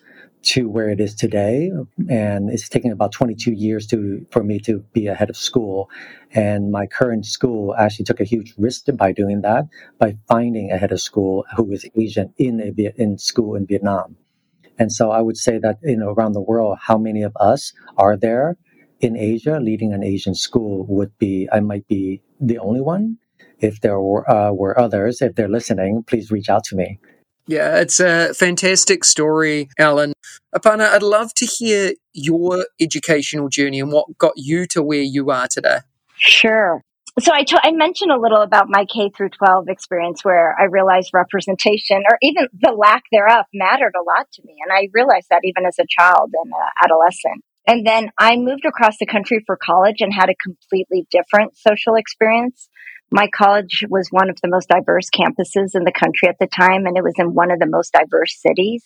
to 0.42 0.68
where 0.68 0.90
it 0.90 1.00
is 1.00 1.14
today. 1.14 1.70
And 2.08 2.50
it's 2.50 2.68
taken 2.68 2.92
about 2.92 3.12
22 3.12 3.52
years 3.52 3.86
to 3.88 4.26
for 4.30 4.42
me 4.42 4.58
to 4.60 4.84
be 4.92 5.06
a 5.06 5.14
head 5.14 5.30
of 5.30 5.36
school. 5.36 5.90
And 6.32 6.70
my 6.70 6.86
current 6.86 7.26
school 7.26 7.74
actually 7.74 8.04
took 8.04 8.20
a 8.20 8.24
huge 8.24 8.54
risk 8.58 8.86
by 8.94 9.12
doing 9.12 9.40
that, 9.42 9.64
by 9.98 10.16
finding 10.28 10.70
a 10.70 10.78
head 10.78 10.92
of 10.92 11.00
school 11.00 11.44
who 11.56 11.72
is 11.72 11.86
Asian 11.96 12.32
in 12.36 12.60
a, 12.60 13.00
in 13.00 13.18
school 13.18 13.54
in 13.54 13.66
Vietnam. 13.66 14.16
And 14.78 14.92
so 14.92 15.10
I 15.10 15.20
would 15.20 15.36
say 15.36 15.58
that 15.58 15.78
you 15.82 15.96
know 15.96 16.10
around 16.10 16.32
the 16.32 16.42
world, 16.42 16.78
how 16.80 16.98
many 16.98 17.22
of 17.22 17.36
us 17.40 17.72
are 17.96 18.16
there 18.16 18.56
in 19.00 19.16
Asia 19.16 19.60
leading 19.60 19.92
an 19.92 20.02
Asian 20.02 20.34
school 20.34 20.84
would 20.88 21.16
be 21.18 21.48
I 21.52 21.60
might 21.60 21.86
be 21.88 22.22
the 22.40 22.58
only 22.58 22.80
one. 22.80 23.18
If 23.60 23.80
there 23.80 24.00
were, 24.00 24.28
uh, 24.28 24.52
were 24.52 24.78
others, 24.78 25.22
if 25.22 25.36
they're 25.36 25.48
listening, 25.48 26.02
please 26.02 26.30
reach 26.30 26.48
out 26.48 26.64
to 26.64 26.76
me. 26.76 26.98
Yeah, 27.46 27.78
it's 27.78 28.00
a 28.00 28.32
fantastic 28.34 29.04
story, 29.04 29.68
Alan. 29.78 30.14
Aparna, 30.54 30.88
I'd 30.88 31.02
love 31.02 31.34
to 31.34 31.46
hear 31.46 31.92
your 32.12 32.66
educational 32.80 33.48
journey 33.48 33.80
and 33.80 33.92
what 33.92 34.06
got 34.16 34.32
you 34.36 34.66
to 34.68 34.82
where 34.82 35.02
you 35.02 35.30
are 35.30 35.46
today. 35.48 35.78
Sure. 36.16 36.80
so 37.18 37.32
I, 37.34 37.42
t- 37.42 37.58
I 37.62 37.72
mentioned 37.72 38.12
a 38.12 38.18
little 38.18 38.40
about 38.40 38.66
my 38.68 38.86
K 38.86 39.10
through 39.14 39.30
12 39.30 39.68
experience 39.68 40.24
where 40.24 40.58
I 40.58 40.64
realized 40.64 41.10
representation 41.12 42.02
or 42.10 42.18
even 42.22 42.48
the 42.58 42.72
lack 42.72 43.02
thereof 43.12 43.44
mattered 43.52 43.94
a 43.94 44.02
lot 44.02 44.26
to 44.34 44.42
me. 44.44 44.56
And 44.62 44.72
I 44.72 44.88
realized 44.94 45.26
that 45.30 45.42
even 45.44 45.66
as 45.66 45.78
a 45.78 45.84
child 45.88 46.30
and 46.32 46.52
adolescent. 46.82 47.44
And 47.66 47.86
then 47.86 48.10
I 48.18 48.36
moved 48.36 48.64
across 48.66 48.96
the 48.98 49.06
country 49.06 49.42
for 49.46 49.56
college 49.56 50.00
and 50.00 50.12
had 50.12 50.28
a 50.28 50.34
completely 50.42 51.06
different 51.10 51.56
social 51.56 51.94
experience. 51.94 52.68
My 53.10 53.28
college 53.32 53.84
was 53.88 54.08
one 54.10 54.30
of 54.30 54.38
the 54.42 54.48
most 54.48 54.68
diverse 54.68 55.08
campuses 55.10 55.74
in 55.74 55.84
the 55.84 55.92
country 55.92 56.28
at 56.28 56.36
the 56.40 56.48
time, 56.48 56.86
and 56.86 56.96
it 56.96 57.04
was 57.04 57.14
in 57.18 57.34
one 57.34 57.50
of 57.50 57.58
the 57.58 57.68
most 57.68 57.92
diverse 57.92 58.40
cities. 58.40 58.84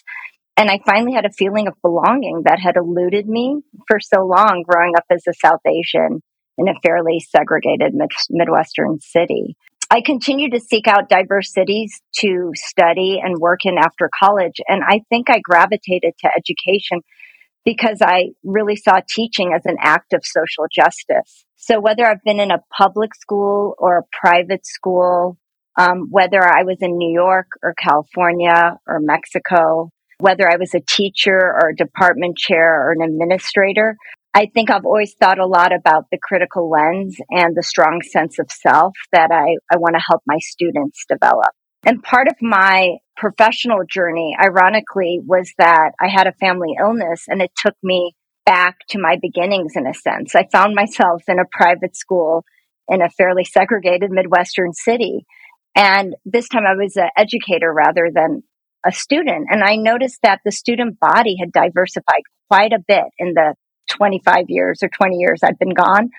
And 0.57 0.69
I 0.71 0.81
finally 0.85 1.15
had 1.15 1.25
a 1.25 1.33
feeling 1.33 1.69
of 1.69 1.75
belonging 1.83 2.43
that 2.45 2.59
had 2.59 2.77
eluded 2.77 3.29
me 3.29 3.61
for 3.87 4.01
so 4.01 4.27
long 4.27 4.65
growing 4.69 4.95
up 4.97 5.05
as 5.11 5.23
a 5.29 5.33
South 5.33 5.61
Asian 5.67 6.21
in 6.59 6.69
a 6.69 6.81
fairly 6.83 7.21
segregated 7.21 7.95
mid- 7.95 8.11
Midwestern 8.29 8.99
city. 9.01 9.57
I 9.91 10.03
continued 10.05 10.53
to 10.53 10.61
seek 10.61 10.87
out 10.87 11.09
diverse 11.09 11.53
cities 11.53 12.03
to 12.19 12.51
study 12.55 13.21
and 13.23 13.39
work 13.39 13.61
in 13.65 13.79
after 13.79 14.11
college. 14.23 14.61
And 14.69 14.83
I 14.87 15.01
think 15.09 15.31
I 15.31 15.39
gravitated 15.39 16.13
to 16.21 16.31
education 16.37 17.01
because 17.69 17.99
I 18.01 18.31
really 18.45 18.77
saw 18.77 19.01
teaching 19.07 19.53
as 19.55 19.61
an 19.67 19.77
act 19.79 20.15
of 20.15 20.23
social 20.25 20.65
justice. 20.75 21.45
So 21.57 21.79
whether 21.79 22.07
I've 22.07 22.23
been 22.25 22.41
in 22.41 22.51
a 22.51 22.63
public 22.75 23.15
school 23.15 23.75
or 23.77 23.99
a 23.99 24.03
private 24.11 24.65
school, 24.65 25.37
um, 25.79 26.07
whether 26.11 26.43
I 26.43 26.63
was 26.63 26.79
in 26.81 26.97
New 26.97 27.13
York 27.13 27.49
or 27.63 27.75
California 27.75 28.79
or 28.87 29.01
Mexico, 29.01 29.91
whether 30.19 30.51
I 30.51 30.57
was 30.57 30.75
a 30.75 30.81
teacher 30.81 31.39
or 31.39 31.69
a 31.69 31.77
department 31.77 32.39
chair 32.39 32.89
or 32.89 32.93
an 32.93 33.03
administrator, 33.03 33.99
I 34.33 34.47
think 34.47 34.71
I've 34.71 34.87
always 34.87 35.13
thought 35.21 35.39
a 35.39 35.47
lot 35.47 35.75
about 35.75 36.07
the 36.11 36.19
critical 36.23 36.71
lens 36.71 37.19
and 37.29 37.55
the 37.55 37.63
strong 37.63 38.01
sense 38.01 38.39
of 38.39 38.51
self 38.51 38.95
that 39.13 39.31
I, 39.31 39.57
I 39.71 39.77
want 39.77 39.95
to 39.95 40.03
help 40.09 40.23
my 40.27 40.39
students 40.41 41.05
develop. 41.07 41.53
And 41.85 42.03
part 42.03 42.29
of 42.29 42.35
my 42.41 42.97
professional 43.17 43.81
journey, 43.89 44.37
ironically, 44.41 45.21
was 45.25 45.53
that 45.59 45.93
I 46.01 46.09
had 46.09 46.27
a 46.27 46.33
family 46.33 46.75
illness 46.79 47.25
and 47.29 47.41
it 47.41 47.53
took 47.57 47.75
me 47.83 48.15
back 48.45 48.79
to 48.89 48.99
my 48.99 49.17
beginnings 49.21 49.73
in 49.77 49.87
a 49.87 49.95
sense. 49.95 50.35
I 50.35 50.47
found 50.51 50.75
myself 50.75 51.23
in 51.29 51.39
a 51.39 51.45
private 51.51 51.97
school 51.97 52.45
in 52.89 53.03
a 53.03 53.11
fairly 53.11 53.45
segregated 53.45 54.11
Midwestern 54.11 54.73
city. 54.73 55.27
And 55.77 56.17
this 56.25 56.49
time 56.49 56.65
I 56.67 56.75
was 56.75 56.97
an 56.97 57.11
educator 57.17 57.73
rather 57.73 58.11
than 58.13 58.43
a 58.87 58.93
student. 58.93 59.49
And 59.51 59.63
I 59.63 59.77
noticed 59.77 60.21
that 60.23 60.41
the 60.45 60.53
student 60.53 60.99
body 60.99 61.37
had 61.39 61.53
diversified 61.53 62.23
quite 62.51 62.73
a 62.73 62.83
bit 62.87 63.05
in 63.19 63.35
the 63.35 63.55
25 63.89 64.45
years 64.49 64.83
or 64.83 64.89
20 64.89 65.17
years 65.17 65.41
I'd 65.43 65.59
been 65.59 65.75
gone. 65.75 66.11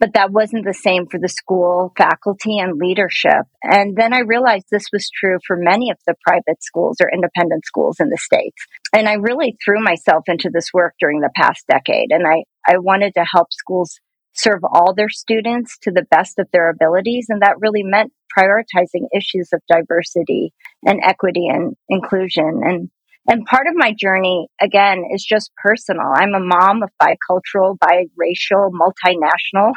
But 0.00 0.14
that 0.14 0.30
wasn't 0.30 0.64
the 0.64 0.74
same 0.74 1.06
for 1.06 1.18
the 1.18 1.28
school 1.28 1.92
faculty 1.96 2.58
and 2.58 2.78
leadership. 2.78 3.46
And 3.62 3.96
then 3.96 4.12
I 4.12 4.20
realized 4.20 4.66
this 4.70 4.88
was 4.92 5.10
true 5.10 5.38
for 5.46 5.56
many 5.56 5.90
of 5.90 5.98
the 6.06 6.14
private 6.26 6.62
schools 6.62 6.98
or 7.00 7.10
independent 7.12 7.64
schools 7.64 7.96
in 8.00 8.08
the 8.08 8.18
States. 8.18 8.66
And 8.92 9.08
I 9.08 9.14
really 9.14 9.56
threw 9.64 9.82
myself 9.82 10.24
into 10.26 10.50
this 10.52 10.72
work 10.72 10.94
during 11.00 11.20
the 11.20 11.30
past 11.34 11.64
decade. 11.68 12.10
And 12.10 12.26
I, 12.26 12.44
I 12.66 12.78
wanted 12.78 13.14
to 13.14 13.24
help 13.32 13.52
schools 13.52 13.98
serve 14.34 14.60
all 14.64 14.94
their 14.94 15.08
students 15.08 15.78
to 15.82 15.90
the 15.90 16.06
best 16.10 16.38
of 16.38 16.48
their 16.52 16.68
abilities. 16.70 17.26
And 17.28 17.42
that 17.42 17.60
really 17.60 17.84
meant 17.84 18.12
prioritizing 18.36 19.06
issues 19.14 19.50
of 19.52 19.62
diversity 19.68 20.52
and 20.84 21.00
equity 21.02 21.46
and 21.48 21.76
inclusion. 21.88 22.60
And 22.64 22.90
and 23.26 23.44
part 23.46 23.66
of 23.66 23.74
my 23.74 23.94
journey, 23.98 24.48
again, 24.60 25.04
is 25.12 25.24
just 25.24 25.50
personal. 25.56 26.06
I'm 26.14 26.34
a 26.34 26.40
mom 26.40 26.82
of 26.82 26.90
bicultural, 27.02 27.78
biracial, 27.78 28.70
multinational 28.72 29.72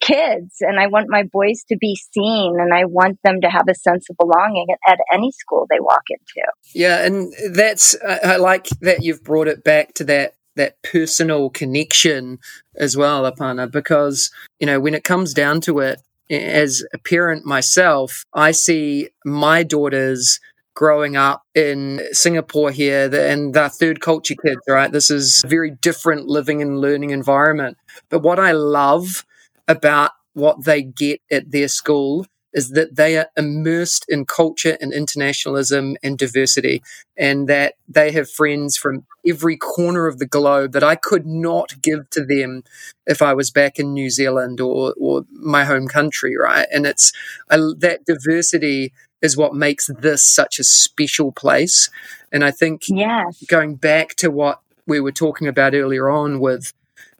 kids, 0.00 0.56
and 0.60 0.80
I 0.80 0.86
want 0.86 1.06
my 1.08 1.24
boys 1.24 1.64
to 1.68 1.76
be 1.76 1.96
seen 1.96 2.56
and 2.58 2.72
I 2.74 2.84
want 2.86 3.18
them 3.22 3.40
to 3.42 3.48
have 3.48 3.66
a 3.68 3.74
sense 3.74 4.06
of 4.10 4.16
belonging 4.16 4.66
at, 4.88 4.98
any 5.12 5.30
school 5.32 5.66
they 5.70 5.80
walk 5.80 6.02
into. 6.10 6.46
Yeah, 6.74 7.04
and 7.04 7.32
that's, 7.52 7.96
I 8.04 8.36
like 8.36 8.68
that 8.80 9.02
you've 9.02 9.22
brought 9.22 9.48
it 9.48 9.64
back 9.64 9.94
to 9.94 10.04
that 10.04 10.34
that 10.56 10.82
personal 10.82 11.50
connection 11.50 12.38
as 12.76 12.96
well, 12.96 13.30
Aparna, 13.30 13.70
because, 13.70 14.30
you 14.58 14.66
know, 14.66 14.80
when 14.80 14.92
it 14.92 15.04
comes 15.04 15.32
down 15.32 15.60
to 15.62 15.78
it, 15.78 16.02
as 16.30 16.84
a 16.92 16.98
parent 16.98 17.46
myself, 17.46 18.24
I 18.34 18.50
see 18.50 19.08
my 19.24 19.62
daughters 19.62 20.40
growing 20.78 21.16
up 21.16 21.42
in 21.56 22.00
Singapore 22.12 22.70
here 22.70 23.12
and 23.12 23.52
they're 23.52 23.68
third 23.68 24.00
culture 24.00 24.36
kids, 24.46 24.60
right? 24.68 24.92
This 24.92 25.10
is 25.10 25.42
a 25.42 25.48
very 25.48 25.72
different 25.72 26.28
living 26.28 26.62
and 26.62 26.80
learning 26.80 27.10
environment. 27.10 27.76
But 28.10 28.20
what 28.20 28.38
I 28.38 28.52
love 28.52 29.26
about 29.66 30.12
what 30.34 30.62
they 30.66 30.82
get 30.82 31.20
at 31.32 31.50
their 31.50 31.66
school 31.66 32.26
is 32.52 32.70
that 32.70 32.94
they 32.94 33.18
are 33.18 33.26
immersed 33.36 34.06
in 34.08 34.24
culture 34.24 34.78
and 34.80 34.92
internationalism 34.92 35.96
and 36.02 36.16
diversity, 36.16 36.80
and 37.16 37.48
that 37.48 37.74
they 37.88 38.12
have 38.12 38.30
friends 38.30 38.76
from 38.76 39.04
every 39.26 39.56
corner 39.56 40.06
of 40.06 40.18
the 40.18 40.26
globe 40.26 40.72
that 40.72 40.84
I 40.84 40.94
could 40.94 41.26
not 41.26 41.82
give 41.82 42.08
to 42.10 42.24
them 42.24 42.62
if 43.04 43.20
I 43.20 43.34
was 43.34 43.50
back 43.50 43.78
in 43.78 43.92
New 43.92 44.10
Zealand 44.10 44.60
or, 44.60 44.94
or 44.98 45.24
my 45.32 45.64
home 45.64 45.88
country, 45.88 46.36
right? 46.36 46.66
And 46.72 46.86
it's 46.86 47.12
I, 47.50 47.56
that 47.78 48.06
diversity 48.06 48.92
is 49.20 49.36
what 49.36 49.54
makes 49.54 49.86
this 49.86 50.22
such 50.22 50.58
a 50.58 50.64
special 50.64 51.32
place. 51.32 51.90
And 52.32 52.44
I 52.44 52.50
think 52.50 52.82
yes. 52.88 53.42
going 53.48 53.76
back 53.76 54.14
to 54.16 54.30
what 54.30 54.60
we 54.86 55.00
were 55.00 55.12
talking 55.12 55.48
about 55.48 55.74
earlier 55.74 56.08
on 56.08 56.40
with 56.40 56.72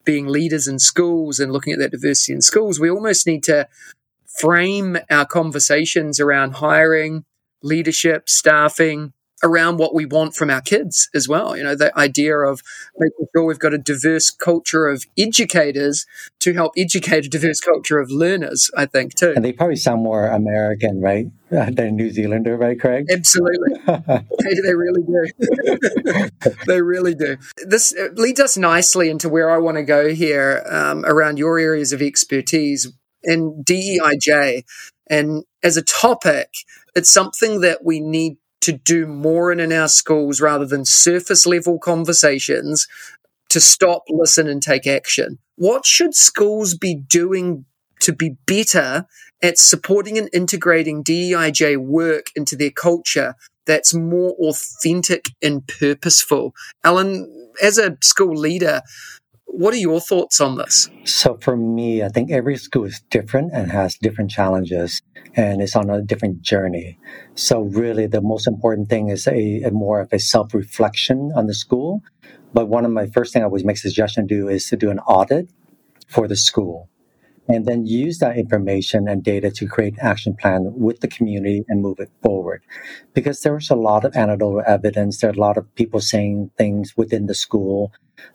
being 0.04 0.26
leaders 0.26 0.66
in 0.68 0.78
schools 0.78 1.38
and 1.38 1.52
looking 1.52 1.72
at 1.72 1.78
that 1.78 1.90
diversity 1.90 2.32
in 2.32 2.40
schools, 2.40 2.80
we 2.80 2.90
almost 2.90 3.26
need 3.26 3.42
to 3.44 3.68
frame 4.26 4.96
our 5.10 5.26
conversations 5.26 6.20
around 6.20 6.52
hiring, 6.52 7.24
leadership, 7.62 8.28
staffing, 8.28 9.12
around 9.42 9.78
what 9.78 9.95
we 9.95 10.04
want 10.04 10.35
from 10.35 10.50
our 10.50 10.61
kids 10.61 11.09
as 11.14 11.28
well. 11.28 11.57
You 11.57 11.64
know, 11.64 11.75
the 11.75 11.97
idea 11.99 12.37
of 12.37 12.62
making 12.99 13.26
sure 13.35 13.45
we've 13.45 13.59
got 13.59 13.75
a 13.75 13.78
diverse 13.78 14.30
culture 14.30 14.88
of 14.88 15.04
educators 15.16 16.07
to 16.40 16.54
help 16.54 16.73
educate 16.76 17.26
a 17.26 17.28
diverse 17.28 17.61
culture 17.61 17.99
of 17.99 18.11
learners, 18.11 18.71
I 18.76 18.87
think, 18.87 19.14
too. 19.14 19.33
And 19.35 19.45
they 19.45 19.52
probably 19.52 19.76
sound 19.76 20.02
more 20.02 20.26
American, 20.26 21.00
right? 21.00 21.26
Than 21.50 21.97
New 21.97 22.11
Zealander, 22.11 22.57
right, 22.57 22.78
Craig? 22.78 23.07
Absolutely. 23.11 23.80
they, 23.87 24.54
they 24.62 24.75
really 24.75 25.02
do. 25.02 26.28
they 26.66 26.83
really 26.83 27.14
do. 27.14 27.38
This 27.64 27.95
leads 28.14 28.40
us 28.40 28.57
nicely 28.59 29.09
into 29.09 29.28
where 29.28 29.50
I 29.50 29.59
want 29.59 29.76
to 29.76 29.83
go 29.83 30.12
here 30.12 30.62
um, 30.68 31.04
around 31.07 31.38
your 31.38 31.59
areas 31.59 31.92
of 31.92 32.02
expertise 32.02 32.92
in 33.23 33.64
DEIJ. 33.64 34.64
And 35.09 35.45
as 35.62 35.76
a 35.76 35.83
topic, 35.83 36.50
it's 36.95 37.11
something 37.11 37.62
that 37.62 37.85
we 37.85 38.00
need 38.00 38.37
to 38.60 38.72
do 38.72 39.06
more 39.06 39.52
in, 39.52 39.60
in 39.60 39.72
our 39.72 39.88
schools 39.88 40.40
rather 40.40 40.66
than 40.66 40.84
surface 40.84 41.46
level 41.46 41.78
conversations 41.78 42.86
to 43.50 43.60
stop, 43.60 44.04
listen, 44.08 44.46
and 44.46 44.62
take 44.62 44.86
action. 44.86 45.38
What 45.56 45.86
should 45.86 46.14
schools 46.14 46.76
be 46.76 46.94
doing 46.94 47.64
to 48.00 48.12
be 48.12 48.36
better 48.46 49.06
at 49.42 49.58
supporting 49.58 50.18
and 50.18 50.28
integrating 50.32 51.02
DEIJ 51.02 51.78
work 51.78 52.26
into 52.36 52.56
their 52.56 52.70
culture 52.70 53.34
that's 53.66 53.94
more 53.94 54.32
authentic 54.32 55.26
and 55.42 55.66
purposeful? 55.66 56.54
Alan, 56.84 57.50
as 57.62 57.78
a 57.78 57.96
school 58.02 58.36
leader, 58.36 58.82
what 59.48 59.74
are 59.74 59.78
your 59.78 60.00
thoughts 60.00 60.40
on 60.40 60.56
this? 60.56 60.88
So, 61.04 61.38
for 61.40 61.56
me, 61.56 62.02
I 62.02 62.08
think 62.08 62.30
every 62.30 62.56
school 62.56 62.84
is 62.84 63.00
different 63.10 63.52
and 63.52 63.70
has 63.72 63.96
different 63.96 64.30
challenges 64.30 65.02
and 65.34 65.60
it's 65.60 65.74
on 65.74 65.90
a 65.90 66.02
different 66.02 66.42
journey. 66.42 66.98
So, 67.34 67.62
really, 67.62 68.06
the 68.06 68.20
most 68.20 68.46
important 68.46 68.88
thing 68.88 69.08
is 69.08 69.26
a, 69.26 69.62
a 69.62 69.70
more 69.70 70.00
of 70.00 70.12
a 70.12 70.18
self 70.18 70.54
reflection 70.54 71.32
on 71.34 71.46
the 71.46 71.54
school. 71.54 72.02
But 72.54 72.68
one 72.68 72.84
of 72.84 72.92
my 72.92 73.06
first 73.06 73.32
thing 73.32 73.42
I 73.42 73.46
always 73.46 73.64
make 73.64 73.78
suggestion 73.78 74.28
to 74.28 74.34
do 74.34 74.48
is 74.48 74.68
to 74.68 74.76
do 74.76 74.90
an 74.90 75.00
audit 75.00 75.50
for 76.06 76.28
the 76.28 76.36
school 76.36 76.88
and 77.48 77.64
then 77.64 77.86
use 77.86 78.18
that 78.18 78.36
information 78.36 79.08
and 79.08 79.24
data 79.24 79.50
to 79.50 79.66
create 79.66 79.94
an 79.94 80.06
action 80.06 80.36
plan 80.36 80.72
with 80.76 81.00
the 81.00 81.08
community 81.08 81.64
and 81.68 81.80
move 81.80 81.98
it 81.98 82.10
forward. 82.22 82.62
Because 83.14 83.40
there's 83.40 83.70
a 83.70 83.74
lot 83.74 84.04
of 84.04 84.14
anecdotal 84.14 84.62
evidence, 84.66 85.20
there 85.20 85.30
are 85.30 85.34
a 85.34 85.40
lot 85.40 85.56
of 85.56 85.74
people 85.74 86.00
saying 86.00 86.50
things 86.58 86.94
within 86.96 87.26
the 87.26 87.34
school, 87.34 87.92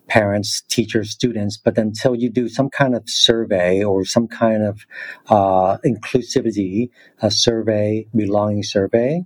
parents, 0.07 0.61
teachers, 0.69 1.11
students, 1.11 1.57
but 1.57 1.77
until 1.77 2.15
you 2.15 2.29
do 2.29 2.47
some 2.47 2.69
kind 2.69 2.95
of 2.95 3.03
survey 3.07 3.83
or 3.83 4.05
some 4.05 4.27
kind 4.27 4.63
of 4.63 4.85
uh, 5.29 5.77
inclusivity 5.85 6.89
a 7.21 7.31
survey, 7.31 8.05
belonging 8.15 8.63
survey, 8.63 9.23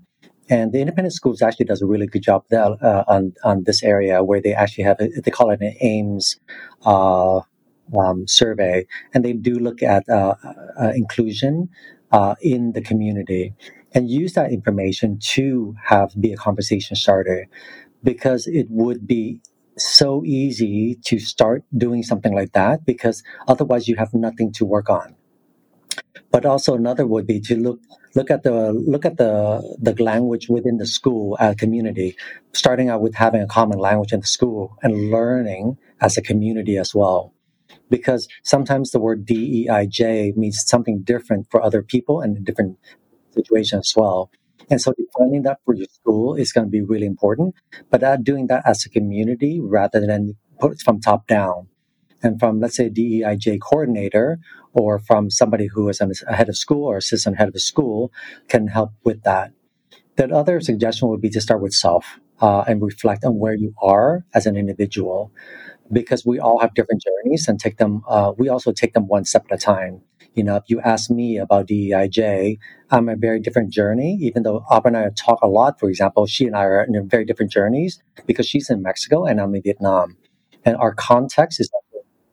and 0.49 0.71
the 0.71 0.79
independent 0.79 1.13
schools 1.13 1.41
actually 1.41 1.65
does 1.65 1.81
a 1.81 1.85
really 1.85 2.07
good 2.07 2.23
job 2.23 2.45
uh, 2.53 3.03
on 3.07 3.33
on 3.43 3.63
this 3.63 3.83
area 3.83 4.23
where 4.23 4.41
they 4.41 4.53
actually 4.53 4.85
have 4.85 4.99
a, 5.01 5.09
they 5.23 5.31
call 5.31 5.51
it 5.51 5.61
an 5.61 5.75
AIMS 5.81 6.39
uh, 6.85 7.41
um, 7.97 8.27
survey, 8.27 8.85
and 9.13 9.25
they 9.25 9.33
do 9.33 9.55
look 9.59 9.83
at 9.83 10.07
uh, 10.09 10.35
uh, 10.79 10.91
inclusion 10.95 11.69
uh, 12.11 12.35
in 12.41 12.71
the 12.73 12.81
community 12.81 13.53
and 13.93 14.09
use 14.09 14.33
that 14.33 14.51
information 14.51 15.17
to 15.19 15.75
have 15.83 16.13
be 16.19 16.33
a 16.33 16.37
conversation 16.37 16.95
starter 16.95 17.47
because 18.03 18.47
it 18.47 18.67
would 18.69 19.07
be 19.07 19.41
so 19.77 20.23
easy 20.25 20.99
to 21.05 21.19
start 21.19 21.63
doing 21.77 22.03
something 22.03 22.33
like 22.33 22.53
that 22.53 22.85
because 22.85 23.23
otherwise 23.47 23.87
you 23.87 23.95
have 23.95 24.13
nothing 24.13 24.51
to 24.53 24.65
work 24.65 24.89
on. 24.89 25.15
But 26.31 26.45
also 26.45 26.75
another 26.75 27.07
would 27.07 27.27
be 27.27 27.39
to 27.41 27.55
look 27.55 27.79
look 28.15 28.31
at 28.31 28.43
the 28.43 28.73
look 28.73 29.05
at 29.05 29.17
the 29.17 29.61
the 29.79 30.01
language 30.01 30.49
within 30.49 30.77
the 30.77 30.85
school 30.85 31.37
a 31.39 31.55
community, 31.55 32.15
starting 32.53 32.89
out 32.89 33.01
with 33.01 33.15
having 33.15 33.41
a 33.41 33.47
common 33.47 33.79
language 33.79 34.13
in 34.13 34.19
the 34.21 34.27
school 34.27 34.77
and 34.83 35.11
learning 35.11 35.77
as 36.01 36.17
a 36.17 36.21
community 36.21 36.77
as 36.77 36.93
well. 36.93 37.33
Because 37.89 38.27
sometimes 38.43 38.91
the 38.91 38.99
word 38.99 39.25
DEIJ 39.25 40.35
means 40.35 40.63
something 40.65 41.03
different 41.03 41.47
for 41.49 41.61
other 41.63 41.81
people 41.81 42.21
and 42.21 42.37
in 42.37 42.43
different 42.43 42.77
situations 43.33 43.91
as 43.91 43.93
well. 43.95 44.31
And 44.69 44.81
so 44.81 44.93
defining 44.93 45.43
that 45.43 45.59
for 45.65 45.73
your 45.75 45.87
school 45.87 46.35
is 46.35 46.51
going 46.51 46.67
to 46.67 46.71
be 46.71 46.81
really 46.81 47.05
important, 47.05 47.55
but 47.89 48.03
uh, 48.03 48.17
doing 48.17 48.47
that 48.47 48.63
as 48.65 48.85
a 48.85 48.89
community 48.89 49.59
rather 49.61 50.05
than 50.05 50.35
put 50.59 50.73
it 50.73 50.81
from 50.81 50.99
top 50.99 51.27
down. 51.27 51.67
And 52.23 52.39
from, 52.39 52.59
let's 52.59 52.75
say, 52.77 52.89
DEIJ 52.89 53.59
coordinator 53.61 54.39
or 54.73 54.99
from 54.99 55.29
somebody 55.29 55.67
who 55.67 55.89
is 55.89 56.01
a 56.01 56.35
head 56.35 56.49
of 56.49 56.57
school 56.57 56.85
or 56.85 56.97
assistant 56.97 57.37
head 57.37 57.47
of 57.49 57.55
a 57.55 57.59
school 57.59 58.11
can 58.49 58.67
help 58.67 58.91
with 59.03 59.23
that. 59.23 59.51
The 60.17 60.33
other 60.33 60.61
suggestion 60.61 61.09
would 61.09 61.21
be 61.21 61.29
to 61.31 61.41
start 61.41 61.61
with 61.61 61.73
self 61.73 62.19
uh, 62.41 62.63
and 62.67 62.81
reflect 62.81 63.25
on 63.25 63.39
where 63.39 63.55
you 63.55 63.73
are 63.81 64.25
as 64.35 64.45
an 64.45 64.57
individual 64.57 65.31
because 65.91 66.25
we 66.25 66.39
all 66.39 66.59
have 66.59 66.73
different 66.73 67.03
journeys 67.03 67.47
and 67.47 67.59
take 67.59 67.77
them, 67.77 68.03
uh, 68.07 68.33
we 68.37 68.49
also 68.49 68.71
take 68.71 68.93
them 68.93 69.07
one 69.07 69.25
step 69.25 69.45
at 69.51 69.57
a 69.57 69.61
time. 69.61 70.01
You 70.37 70.43
know, 70.43 70.55
if 70.55 70.65
you 70.67 70.79
ask 70.81 71.09
me 71.09 71.37
about 71.37 71.67
DEIJ, 71.67 72.59
I'm 72.91 73.09
a 73.09 73.15
very 73.15 73.39
different 73.39 73.73
journey. 73.73 74.19
Even 74.21 74.43
though 74.43 74.63
Aubrey 74.69 74.89
and 74.89 74.97
I 74.97 75.09
talk 75.17 75.39
a 75.41 75.47
lot, 75.47 75.79
for 75.79 75.89
example, 75.89 76.27
she 76.27 76.45
and 76.45 76.55
I 76.55 76.63
are 76.63 76.83
in 76.83 77.09
very 77.09 77.25
different 77.25 77.51
journeys 77.51 77.99
because 78.27 78.45
she's 78.45 78.69
in 78.69 78.83
Mexico 78.83 79.25
and 79.25 79.41
I'm 79.41 79.55
in 79.55 79.63
Vietnam. 79.63 80.15
And 80.63 80.77
our 80.77 80.93
context 80.93 81.59
is 81.59 81.71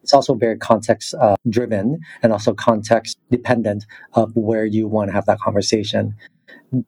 it's 0.02 0.12
also 0.12 0.34
very 0.34 0.58
context 0.58 1.14
uh, 1.14 1.36
driven 1.48 2.00
and 2.22 2.30
also 2.30 2.52
context 2.52 3.16
dependent 3.30 3.86
of 4.12 4.36
where 4.36 4.66
you 4.66 4.86
want 4.86 5.08
to 5.08 5.14
have 5.14 5.24
that 5.24 5.38
conversation. 5.38 6.14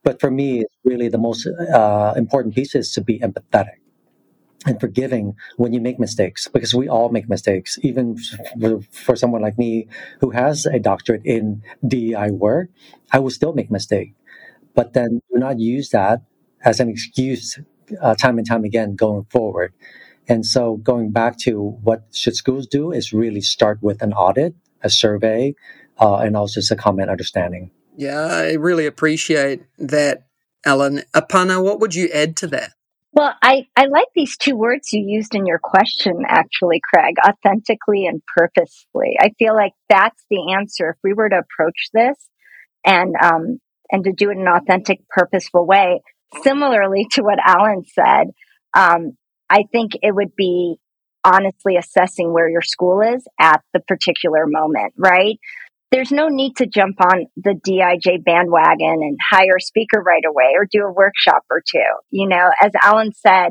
But 0.05 0.21
for 0.21 0.31
me, 0.31 0.61
it's 0.61 0.77
really 0.85 1.09
the 1.09 1.17
most 1.17 1.47
uh, 1.47 2.13
important 2.15 2.55
piece 2.55 2.75
is 2.75 2.93
to 2.93 3.01
be 3.01 3.21
empathetic 3.21 3.79
and 4.67 4.81
forgiving 4.81 5.37
when 5.57 5.73
you 5.73 5.81
make 5.81 5.99
mistakes 5.99 6.49
because 6.49 6.75
we 6.75 6.89
all 6.89 7.09
make 7.09 7.29
mistakes. 7.29 7.79
Even 7.83 8.17
for, 8.91 9.17
someone 9.17 9.43
like 9.43 9.57
me 9.57 9.89
who 10.21 10.31
has 10.31 10.67
a 10.67 10.79
doctorate 10.79 11.23
in 11.25 11.63
DEI 11.87 12.31
work 12.31 12.69
I 13.13 13.19
will 13.19 13.31
still 13.31 13.53
make 13.53 13.71
mistake. 13.71 14.15
But 14.75 14.93
then 14.93 15.23
do 15.33 15.39
not 15.39 15.59
use 15.59 15.91
that 15.91 16.23
as 16.65 16.81
an 16.81 16.89
excuse 16.89 17.59
uh, 18.01 18.15
time 18.15 18.39
and 18.39 18.47
time 18.47 18.65
again 18.65 18.97
going 18.97 19.25
forward. 19.31 19.73
And 20.29 20.45
so 20.45 20.77
going 20.77 21.13
back 21.13 21.39
to 21.41 21.79
what 21.83 22.05
should 22.13 22.35
schools 22.35 22.67
do 22.67 22.93
is 22.93 23.13
really 23.13 23.41
start 23.41 23.79
with 23.81 24.03
an 24.03 24.13
audit 24.13 24.55
a 24.83 24.91
survey 24.91 25.55
uh, 25.99 26.17
and 26.17 26.37
also 26.37 26.61
just 26.61 26.71
a 26.71 26.77
common 26.77 27.09
understanding. 27.09 27.71
Yeah 27.97 28.27
I 28.27 28.53
really 28.55 28.87
appreciate 28.87 29.63
that 29.79 30.27
Alan 30.65 31.03
Aparna 31.15 31.63
what 31.63 31.81
would 31.81 31.95
you 31.95 32.11
add 32.13 32.37
to 32.39 32.47
that 32.49 32.73
well, 33.17 33.35
I, 33.43 33.67
I 33.75 33.87
like 33.87 34.09
these 34.15 34.37
two 34.37 34.57
words 34.57 34.93
you 34.93 35.03
used 35.03 35.35
in 35.35 35.47
your 35.47 35.59
question, 35.59 36.25
actually, 36.29 36.83
Craig 36.85 37.15
authentically 37.27 38.07
and 38.07 38.21
purposefully. 38.37 39.17
I 39.19 39.31
feel 39.39 39.55
like 39.55 39.73
that's 39.89 40.23
the 40.29 40.53
answer. 40.53 40.91
If 40.91 40.97
we 41.03 41.15
were 41.15 41.31
to 41.31 41.39
approach 41.39 41.89
this 41.95 42.19
and, 42.85 43.15
um, 43.21 43.59
and 43.91 44.05
to 44.05 44.13
do 44.13 44.29
it 44.29 44.35
in 44.35 44.43
an 44.43 44.49
authentic, 44.49 45.01
purposeful 45.09 45.67
way, 45.67 46.03
similarly 46.43 47.07
to 47.13 47.23
what 47.23 47.39
Alan 47.43 47.85
said, 47.87 48.33
um, 48.75 49.17
I 49.49 49.65
think 49.73 49.93
it 50.03 50.15
would 50.15 50.37
be 50.37 50.77
honestly 51.25 51.77
assessing 51.79 52.35
where 52.35 52.51
your 52.51 52.61
school 52.61 53.01
is 53.01 53.27
at 53.41 53.63
the 53.73 53.81
particular 53.81 54.45
moment, 54.47 54.93
right? 54.99 55.39
There's 55.91 56.11
no 56.11 56.29
need 56.29 56.57
to 56.57 56.67
jump 56.67 56.97
on 57.01 57.27
the 57.37 57.55
DEIJ 57.55 58.25
bandwagon 58.25 58.99
and 59.03 59.19
hire 59.31 59.57
a 59.59 59.63
speaker 59.63 60.03
right 60.03 60.25
away 60.27 60.55
or 60.57 60.67
do 60.71 60.85
a 60.85 60.93
workshop 60.93 61.45
or 61.51 61.61
two. 61.61 61.79
You 62.11 62.29
know, 62.29 62.51
as 62.61 62.73
Alan 62.81 63.13
said, 63.13 63.51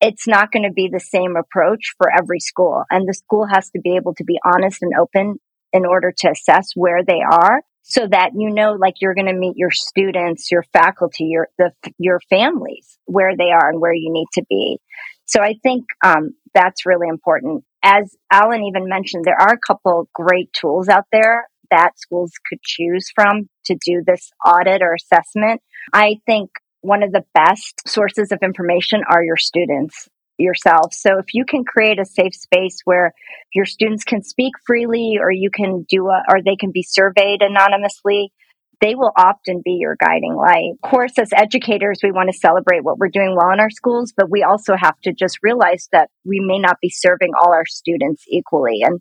it's 0.00 0.26
not 0.26 0.50
going 0.50 0.64
to 0.64 0.72
be 0.72 0.88
the 0.92 1.00
same 1.00 1.36
approach 1.36 1.94
for 1.96 2.10
every 2.10 2.40
school. 2.40 2.84
And 2.90 3.08
the 3.08 3.14
school 3.14 3.46
has 3.46 3.70
to 3.70 3.80
be 3.80 3.96
able 3.96 4.14
to 4.14 4.24
be 4.24 4.38
honest 4.44 4.82
and 4.82 4.92
open 5.00 5.36
in 5.72 5.84
order 5.84 6.12
to 6.18 6.30
assess 6.30 6.70
where 6.74 7.04
they 7.06 7.20
are 7.20 7.62
so 7.82 8.06
that 8.10 8.30
you 8.36 8.50
know 8.50 8.72
like 8.72 8.94
you're 9.00 9.14
going 9.14 9.26
to 9.26 9.34
meet 9.34 9.56
your 9.56 9.70
students, 9.70 10.50
your 10.50 10.64
faculty, 10.72 11.24
your 11.24 11.48
the 11.58 11.72
your 11.98 12.20
families 12.28 12.98
where 13.06 13.36
they 13.36 13.50
are 13.50 13.70
and 13.70 13.80
where 13.80 13.94
you 13.94 14.12
need 14.12 14.26
to 14.34 14.44
be. 14.48 14.78
So 15.26 15.40
I 15.40 15.54
think 15.62 15.84
um, 16.04 16.30
that's 16.54 16.86
really 16.86 17.08
important. 17.08 17.64
As 17.82 18.16
Alan 18.32 18.64
even 18.64 18.88
mentioned, 18.88 19.24
there 19.24 19.40
are 19.40 19.54
a 19.54 19.66
couple 19.66 20.08
great 20.12 20.52
tools 20.52 20.88
out 20.88 21.04
there 21.12 21.46
that 21.70 21.98
schools 21.98 22.32
could 22.48 22.60
choose 22.62 23.10
from 23.14 23.48
to 23.66 23.76
do 23.84 24.02
this 24.06 24.30
audit 24.44 24.82
or 24.82 24.94
assessment. 24.94 25.60
I 25.92 26.16
think 26.26 26.50
one 26.82 27.02
of 27.02 27.12
the 27.12 27.24
best 27.34 27.86
sources 27.86 28.32
of 28.32 28.38
information 28.42 29.02
are 29.08 29.22
your 29.22 29.36
students 29.36 30.08
yourself. 30.38 30.94
So 30.94 31.18
if 31.18 31.34
you 31.34 31.44
can 31.44 31.64
create 31.64 32.00
a 32.00 32.04
safe 32.04 32.34
space 32.34 32.80
where 32.84 33.12
your 33.54 33.66
students 33.66 34.04
can 34.04 34.22
speak 34.22 34.54
freely 34.66 35.18
or 35.20 35.30
you 35.30 35.50
can 35.50 35.84
do 35.88 36.06
a, 36.08 36.22
or 36.30 36.42
they 36.42 36.56
can 36.56 36.70
be 36.72 36.82
surveyed 36.82 37.42
anonymously, 37.42 38.32
they 38.80 38.94
will 38.94 39.12
often 39.16 39.60
be 39.62 39.72
your 39.72 39.96
guiding 40.00 40.34
light. 40.34 40.72
Of 40.82 40.90
course, 40.90 41.18
as 41.18 41.30
educators, 41.34 42.00
we 42.02 42.12
want 42.12 42.30
to 42.32 42.38
celebrate 42.38 42.82
what 42.82 42.98
we're 42.98 43.08
doing 43.08 43.36
well 43.36 43.52
in 43.52 43.60
our 43.60 43.68
schools, 43.68 44.14
but 44.16 44.30
we 44.30 44.42
also 44.42 44.74
have 44.74 44.98
to 45.02 45.12
just 45.12 45.38
realize 45.42 45.88
that 45.92 46.08
we 46.24 46.40
may 46.40 46.58
not 46.58 46.78
be 46.80 46.88
serving 46.88 47.32
all 47.38 47.52
our 47.52 47.66
students 47.66 48.24
equally. 48.28 48.78
And 48.82 49.00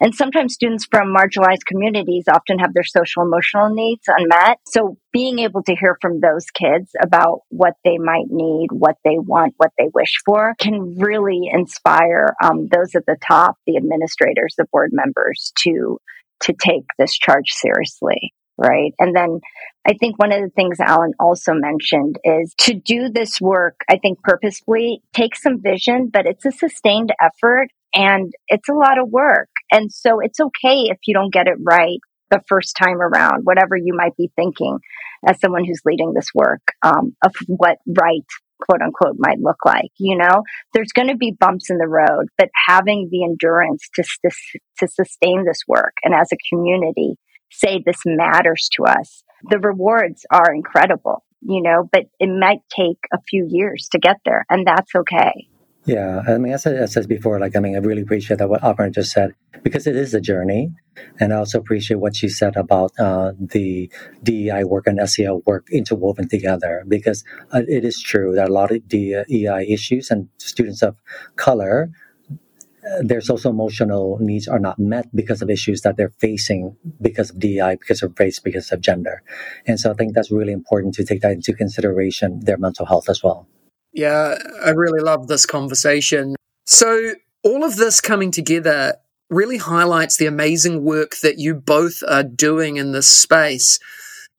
and 0.00 0.14
sometimes 0.14 0.54
students 0.54 0.86
from 0.90 1.14
marginalized 1.14 1.66
communities 1.66 2.24
often 2.32 2.58
have 2.58 2.72
their 2.72 2.84
social 2.84 3.22
emotional 3.22 3.68
needs 3.74 4.02
unmet. 4.08 4.58
So 4.66 4.96
being 5.12 5.40
able 5.40 5.62
to 5.64 5.76
hear 5.76 5.96
from 6.00 6.20
those 6.20 6.46
kids 6.46 6.92
about 7.02 7.40
what 7.48 7.74
they 7.84 7.98
might 7.98 8.26
need, 8.28 8.68
what 8.70 8.96
they 9.04 9.18
want, 9.18 9.54
what 9.58 9.72
they 9.76 9.88
wish 9.94 10.14
for 10.24 10.54
can 10.58 10.96
really 10.98 11.50
inspire 11.52 12.34
um, 12.42 12.68
those 12.68 12.94
at 12.94 13.06
the 13.06 13.16
top, 13.26 13.56
the 13.66 13.76
administrators, 13.76 14.54
the 14.56 14.66
board 14.72 14.90
members 14.92 15.52
to 15.64 15.98
to 16.42 16.54
take 16.54 16.84
this 16.98 17.12
charge 17.18 17.50
seriously 17.50 18.32
right? 18.60 18.92
And 18.98 19.16
then 19.16 19.40
I 19.88 19.94
think 19.94 20.18
one 20.18 20.32
of 20.32 20.42
the 20.42 20.50
things 20.50 20.80
Alan 20.80 21.14
also 21.18 21.52
mentioned 21.54 22.18
is 22.22 22.54
to 22.58 22.74
do 22.74 23.08
this 23.08 23.40
work, 23.40 23.80
I 23.88 23.96
think 23.96 24.22
purposefully 24.22 25.02
take 25.14 25.34
some 25.34 25.62
vision, 25.62 26.10
but 26.12 26.26
it's 26.26 26.44
a 26.44 26.52
sustained 26.52 27.12
effort 27.20 27.68
and 27.94 28.32
it's 28.48 28.68
a 28.68 28.74
lot 28.74 29.00
of 29.00 29.08
work. 29.08 29.48
And 29.70 29.92
so 29.92 30.20
it's 30.20 30.40
okay 30.40 30.84
if 30.88 30.98
you 31.06 31.14
don't 31.14 31.32
get 31.32 31.46
it 31.46 31.58
right 31.60 31.98
the 32.30 32.40
first 32.48 32.76
time 32.76 33.00
around, 33.00 33.42
whatever 33.44 33.76
you 33.76 33.92
might 33.94 34.16
be 34.16 34.30
thinking 34.36 34.78
as 35.26 35.40
someone 35.40 35.64
who's 35.64 35.82
leading 35.84 36.12
this 36.14 36.28
work 36.34 36.62
um, 36.82 37.14
of 37.24 37.32
what 37.48 37.78
right 37.86 38.24
quote 38.62 38.82
unquote 38.82 39.16
might 39.18 39.40
look 39.40 39.64
like 39.64 39.90
you 39.98 40.16
know? 40.16 40.42
There's 40.74 40.92
going 40.92 41.08
to 41.08 41.16
be 41.16 41.36
bumps 41.38 41.70
in 41.70 41.78
the 41.78 41.88
road 41.88 42.26
but 42.36 42.48
having 42.68 43.08
the 43.10 43.24
endurance 43.24 43.88
to, 43.94 44.02
to 44.02 44.30
to 44.78 44.88
sustain 44.88 45.44
this 45.44 45.62
work 45.66 45.94
and 46.04 46.14
as 46.14 46.28
a 46.32 46.54
community 46.54 47.14
say 47.50 47.82
this 47.84 48.02
matters 48.04 48.68
to 48.74 48.84
us. 48.84 49.22
The 49.48 49.58
rewards 49.58 50.24
are 50.30 50.54
incredible 50.54 51.24
you 51.42 51.62
know? 51.62 51.88
But 51.90 52.04
it 52.18 52.28
might 52.28 52.60
take 52.70 52.98
a 53.12 53.18
few 53.28 53.46
years 53.48 53.88
to 53.92 53.98
get 53.98 54.16
there 54.24 54.44
and 54.50 54.66
that's 54.66 54.94
okay 54.94 55.48
yeah, 55.86 56.22
I 56.28 56.36
mean, 56.36 56.52
as 56.52 56.66
I, 56.66 56.84
said 56.84 57.08
before, 57.08 57.40
like, 57.40 57.56
I 57.56 57.60
mean, 57.60 57.74
I 57.74 57.78
really 57.78 58.02
appreciate 58.02 58.38
that 58.38 58.50
what 58.50 58.60
Aparna 58.60 58.92
just 58.92 59.12
said 59.12 59.34
because 59.62 59.86
it 59.86 59.96
is 59.96 60.12
a 60.12 60.20
journey. 60.20 60.72
And 61.18 61.32
I 61.32 61.36
also 61.36 61.58
appreciate 61.58 61.96
what 61.96 62.14
she 62.16 62.28
said 62.28 62.56
about 62.56 62.92
uh, 62.98 63.32
the 63.38 63.90
DEI 64.22 64.64
work 64.64 64.86
and 64.86 65.08
SEL 65.08 65.42
work 65.46 65.66
interwoven 65.72 66.28
together 66.28 66.84
because 66.86 67.24
uh, 67.52 67.62
it 67.66 67.84
is 67.84 68.00
true 68.00 68.34
that 68.34 68.50
a 68.50 68.52
lot 68.52 68.70
of 68.70 68.86
DEI 68.88 69.66
issues 69.68 70.10
and 70.10 70.28
students 70.36 70.82
of 70.82 70.96
color, 71.36 71.90
uh, 72.30 73.02
their 73.02 73.22
social 73.22 73.50
emotional 73.50 74.18
needs 74.20 74.48
are 74.48 74.58
not 74.58 74.78
met 74.78 75.06
because 75.14 75.40
of 75.40 75.48
issues 75.48 75.80
that 75.80 75.96
they're 75.96 76.12
facing 76.18 76.76
because 77.00 77.30
of 77.30 77.38
DEI, 77.38 77.76
because 77.76 78.02
of 78.02 78.18
race, 78.18 78.38
because 78.38 78.70
of 78.70 78.82
gender. 78.82 79.22
And 79.66 79.80
so 79.80 79.90
I 79.90 79.94
think 79.94 80.14
that's 80.14 80.30
really 80.30 80.52
important 80.52 80.92
to 80.94 81.04
take 81.04 81.22
that 81.22 81.32
into 81.32 81.54
consideration, 81.54 82.40
their 82.40 82.58
mental 82.58 82.84
health 82.84 83.08
as 83.08 83.22
well. 83.22 83.48
Yeah, 83.92 84.36
I 84.64 84.70
really 84.70 85.00
love 85.00 85.26
this 85.26 85.46
conversation. 85.46 86.36
So, 86.66 87.14
all 87.42 87.64
of 87.64 87.76
this 87.76 88.00
coming 88.00 88.30
together 88.30 88.96
really 89.30 89.56
highlights 89.56 90.16
the 90.16 90.26
amazing 90.26 90.84
work 90.84 91.16
that 91.22 91.38
you 91.38 91.54
both 91.54 92.02
are 92.06 92.22
doing 92.22 92.76
in 92.76 92.92
this 92.92 93.08
space. 93.08 93.78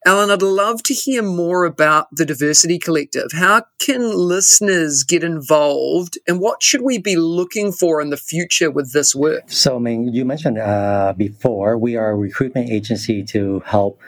Alan, 0.03 0.31
I'd 0.31 0.41
love 0.41 0.81
to 0.83 0.95
hear 0.95 1.21
more 1.21 1.63
about 1.63 2.07
the 2.11 2.25
Diversity 2.25 2.79
Collective. 2.79 3.33
How 3.33 3.65
can 3.79 4.01
listeners 4.01 5.03
get 5.03 5.23
involved 5.23 6.17
and 6.27 6.39
what 6.39 6.63
should 6.63 6.81
we 6.81 6.97
be 6.97 7.15
looking 7.15 7.71
for 7.71 8.01
in 8.01 8.09
the 8.09 8.17
future 8.17 8.71
with 8.71 8.93
this 8.93 9.13
work? 9.13 9.43
So, 9.45 9.75
I 9.75 9.79
mean, 9.79 10.11
you 10.11 10.25
mentioned 10.25 10.57
uh, 10.57 11.13
before, 11.15 11.77
we 11.77 11.97
are 11.97 12.09
a 12.09 12.15
recruitment 12.15 12.71
agency 12.71 13.23
to 13.25 13.59
help 13.59 13.99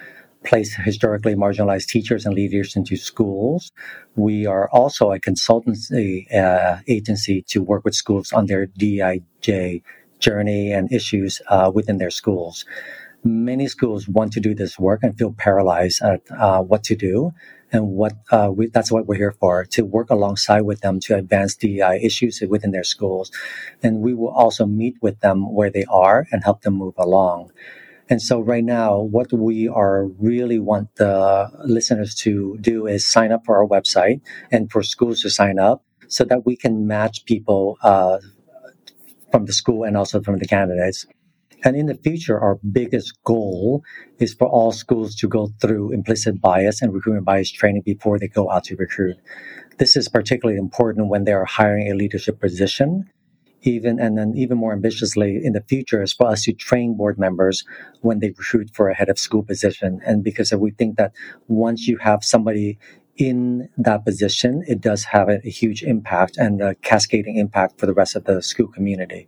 place 0.43 0.75
historically 0.75 1.35
marginalized 1.35 1.87
teachers 1.87 2.25
and 2.25 2.35
leaders 2.35 2.75
into 2.75 2.95
schools. 2.97 3.71
We 4.15 4.45
are 4.45 4.69
also 4.71 5.11
a 5.11 5.19
consultancy 5.19 6.33
uh, 6.33 6.77
agency 6.87 7.43
to 7.49 7.63
work 7.63 7.83
with 7.85 7.95
schools 7.95 8.31
on 8.33 8.47
their 8.47 8.67
DIJ 8.67 9.83
journey 10.19 10.71
and 10.71 10.91
issues 10.91 11.41
uh, 11.49 11.71
within 11.73 11.97
their 11.97 12.11
schools. 12.11 12.65
many 13.23 13.67
schools 13.67 14.07
want 14.07 14.33
to 14.33 14.39
do 14.39 14.53
this 14.53 14.77
work 14.79 15.01
and 15.03 15.17
feel 15.17 15.33
paralyzed 15.33 16.01
at 16.01 16.21
uh, 16.37 16.61
what 16.61 16.83
to 16.85 16.95
do. 16.95 17.31
And 17.71 17.89
what 17.89 18.13
uh, 18.31 18.51
we, 18.55 18.67
that's 18.67 18.91
what 18.91 19.07
we're 19.07 19.15
here 19.15 19.35
for 19.39 19.65
to 19.65 19.83
work 19.83 20.09
alongside 20.11 20.61
with 20.61 20.81
them 20.81 20.99
to 21.01 21.15
advance 21.15 21.57
uh, 21.63 21.93
issues 22.01 22.41
within 22.47 22.71
their 22.71 22.83
schools. 22.83 23.31
And 23.81 24.01
we 24.01 24.13
will 24.13 24.29
also 24.29 24.65
meet 24.65 24.95
with 25.01 25.21
them 25.21 25.51
where 25.53 25.71
they 25.71 25.85
are 25.89 26.27
and 26.31 26.43
help 26.43 26.61
them 26.61 26.75
move 26.75 26.93
along. 26.97 27.51
And 28.09 28.21
so 28.21 28.41
right 28.41 28.63
now, 28.63 28.99
what 28.99 29.31
we 29.31 29.67
are 29.67 30.05
really 30.19 30.59
want 30.59 30.95
the 30.95 31.49
listeners 31.63 32.15
to 32.15 32.57
do 32.59 32.85
is 32.85 33.07
sign 33.07 33.31
up 33.31 33.45
for 33.45 33.57
our 33.57 33.67
website 33.67 34.21
and 34.51 34.71
for 34.71 34.83
schools 34.83 35.21
to 35.21 35.29
sign 35.29 35.57
up 35.57 35.83
so 36.07 36.23
that 36.25 36.45
we 36.45 36.55
can 36.55 36.85
match 36.85 37.25
people 37.25 37.77
uh, 37.81 38.19
from 39.31 39.45
the 39.45 39.53
school 39.53 39.83
and 39.83 39.97
also 39.97 40.21
from 40.21 40.37
the 40.37 40.47
candidates. 40.47 41.05
And 41.63 41.77
in 41.77 41.85
the 41.85 41.95
future, 41.95 42.39
our 42.39 42.59
biggest 42.71 43.23
goal 43.23 43.83
is 44.19 44.33
for 44.33 44.47
all 44.47 44.73
schools 44.73 45.15
to 45.15 45.27
go 45.29 45.49
through 45.61 45.93
implicit 45.93 46.41
bias 46.41 46.81
and 46.81 46.93
recruitment 46.93 47.25
bias 47.25 47.49
training 47.51 47.83
before 47.85 48.19
they 48.19 48.27
go 48.27 48.51
out 48.51 48.65
to 48.65 48.75
recruit. 48.75 49.15
This 49.77 49.95
is 49.95 50.09
particularly 50.09 50.59
important 50.59 51.07
when 51.07 51.23
they 51.23 51.31
are 51.31 51.45
hiring 51.45 51.89
a 51.89 51.95
leadership 51.95 52.41
position 52.41 53.09
even 53.63 53.99
and 53.99 54.17
then 54.17 54.33
even 54.35 54.57
more 54.57 54.73
ambitiously 54.73 55.39
in 55.43 55.53
the 55.53 55.61
future 55.61 56.01
is 56.01 56.13
for 56.13 56.27
us 56.27 56.43
to 56.43 56.53
train 56.53 56.95
board 56.95 57.17
members 57.17 57.63
when 58.01 58.19
they 58.19 58.29
recruit 58.29 58.69
for 58.73 58.89
a 58.89 58.95
head 58.95 59.09
of 59.09 59.17
school 59.17 59.43
position. 59.43 59.99
And 60.05 60.23
because 60.23 60.53
we 60.53 60.71
think 60.71 60.97
that 60.97 61.13
once 61.47 61.87
you 61.87 61.97
have 61.97 62.23
somebody 62.23 62.77
in 63.17 63.69
that 63.77 64.05
position, 64.05 64.63
it 64.67 64.81
does 64.81 65.03
have 65.05 65.29
a, 65.29 65.39
a 65.45 65.49
huge 65.49 65.83
impact 65.83 66.37
and 66.37 66.61
a 66.61 66.75
cascading 66.75 67.37
impact 67.37 67.79
for 67.79 67.85
the 67.85 67.93
rest 67.93 68.15
of 68.15 68.25
the 68.25 68.41
school 68.41 68.67
community. 68.67 69.27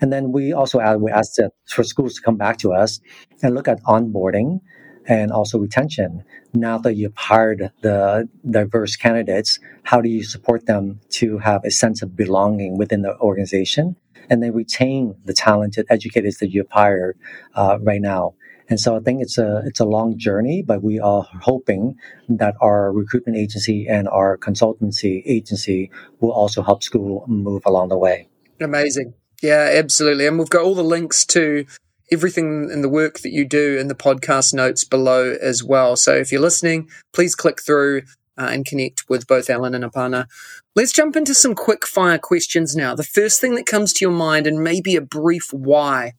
And 0.00 0.12
then 0.12 0.32
we 0.32 0.52
also 0.52 0.80
add, 0.80 1.00
we 1.00 1.10
ask 1.10 1.32
for 1.66 1.82
schools 1.82 2.14
to 2.14 2.22
come 2.22 2.36
back 2.36 2.58
to 2.58 2.72
us 2.72 3.00
and 3.42 3.54
look 3.54 3.66
at 3.68 3.82
onboarding 3.82 4.60
and 5.06 5.30
also 5.30 5.58
retention. 5.58 6.24
Now 6.52 6.78
that 6.78 6.94
you've 6.94 7.16
hired 7.16 7.70
the 7.82 8.28
diverse 8.48 8.96
candidates, 8.96 9.58
how 9.82 10.00
do 10.00 10.08
you 10.08 10.22
support 10.24 10.66
them 10.66 11.00
to 11.10 11.38
have 11.38 11.64
a 11.64 11.70
sense 11.70 12.02
of 12.02 12.16
belonging 12.16 12.78
within 12.78 13.02
the 13.02 13.18
organization 13.18 13.96
and 14.30 14.42
then 14.42 14.52
retain 14.54 15.14
the 15.24 15.34
talented 15.34 15.86
educators 15.90 16.38
that 16.38 16.50
you've 16.50 16.70
hired 16.70 17.18
uh, 17.54 17.78
right 17.82 18.00
now? 18.00 18.34
And 18.68 18.80
so 18.80 18.96
I 18.96 19.00
think 19.00 19.20
it's 19.20 19.36
a 19.36 19.62
it's 19.66 19.80
a 19.80 19.84
long 19.84 20.16
journey, 20.16 20.62
but 20.62 20.82
we 20.82 20.98
are 20.98 21.26
hoping 21.42 21.96
that 22.28 22.54
our 22.62 22.92
recruitment 22.92 23.36
agency 23.36 23.86
and 23.86 24.08
our 24.08 24.38
consultancy 24.38 25.22
agency 25.26 25.90
will 26.20 26.32
also 26.32 26.62
help 26.62 26.82
school 26.82 27.24
move 27.28 27.62
along 27.66 27.90
the 27.90 27.98
way. 27.98 28.28
Amazing. 28.60 29.12
Yeah, 29.42 29.68
absolutely. 29.74 30.26
And 30.26 30.38
we've 30.38 30.48
got 30.48 30.62
all 30.62 30.74
the 30.74 30.82
links 30.82 31.26
to 31.26 31.66
everything 32.12 32.70
in 32.70 32.82
the 32.82 32.88
work 32.88 33.20
that 33.20 33.32
you 33.32 33.44
do 33.44 33.78
in 33.78 33.88
the 33.88 33.94
podcast 33.94 34.52
notes 34.54 34.84
below 34.84 35.36
as 35.40 35.64
well. 35.64 35.96
So 35.96 36.14
if 36.14 36.30
you're 36.30 36.40
listening, 36.40 36.88
please 37.12 37.34
click 37.34 37.62
through 37.62 38.02
uh, 38.36 38.48
and 38.50 38.66
connect 38.66 39.08
with 39.08 39.26
both 39.26 39.48
Alan 39.48 39.74
and 39.74 39.84
Aparna. 39.84 40.26
Let's 40.74 40.92
jump 40.92 41.16
into 41.16 41.34
some 41.34 41.54
quick 41.54 41.86
fire 41.86 42.18
questions 42.18 42.74
now. 42.74 42.94
The 42.94 43.04
first 43.04 43.40
thing 43.40 43.54
that 43.54 43.66
comes 43.66 43.92
to 43.94 44.04
your 44.04 44.14
mind 44.14 44.46
and 44.46 44.62
maybe 44.62 44.96
a 44.96 45.00
brief 45.00 45.52
why. 45.52 46.14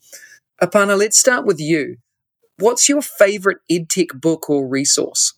Aparna, 0.62 0.98
let's 0.98 1.18
start 1.18 1.46
with 1.46 1.60
you. 1.60 1.98
What's 2.58 2.88
your 2.88 3.02
favorite 3.02 3.58
EdTech 3.70 4.20
book 4.22 4.50
or 4.50 4.66
resource? 4.68 5.34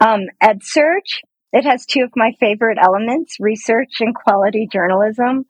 Um, 0.00 0.22
EdSurge. 0.42 1.20
It 1.52 1.64
has 1.64 1.86
two 1.86 2.02
of 2.02 2.10
my 2.16 2.32
favorite 2.40 2.78
elements, 2.80 3.36
research 3.40 4.00
and 4.00 4.14
quality 4.14 4.68
journalism. 4.70 5.46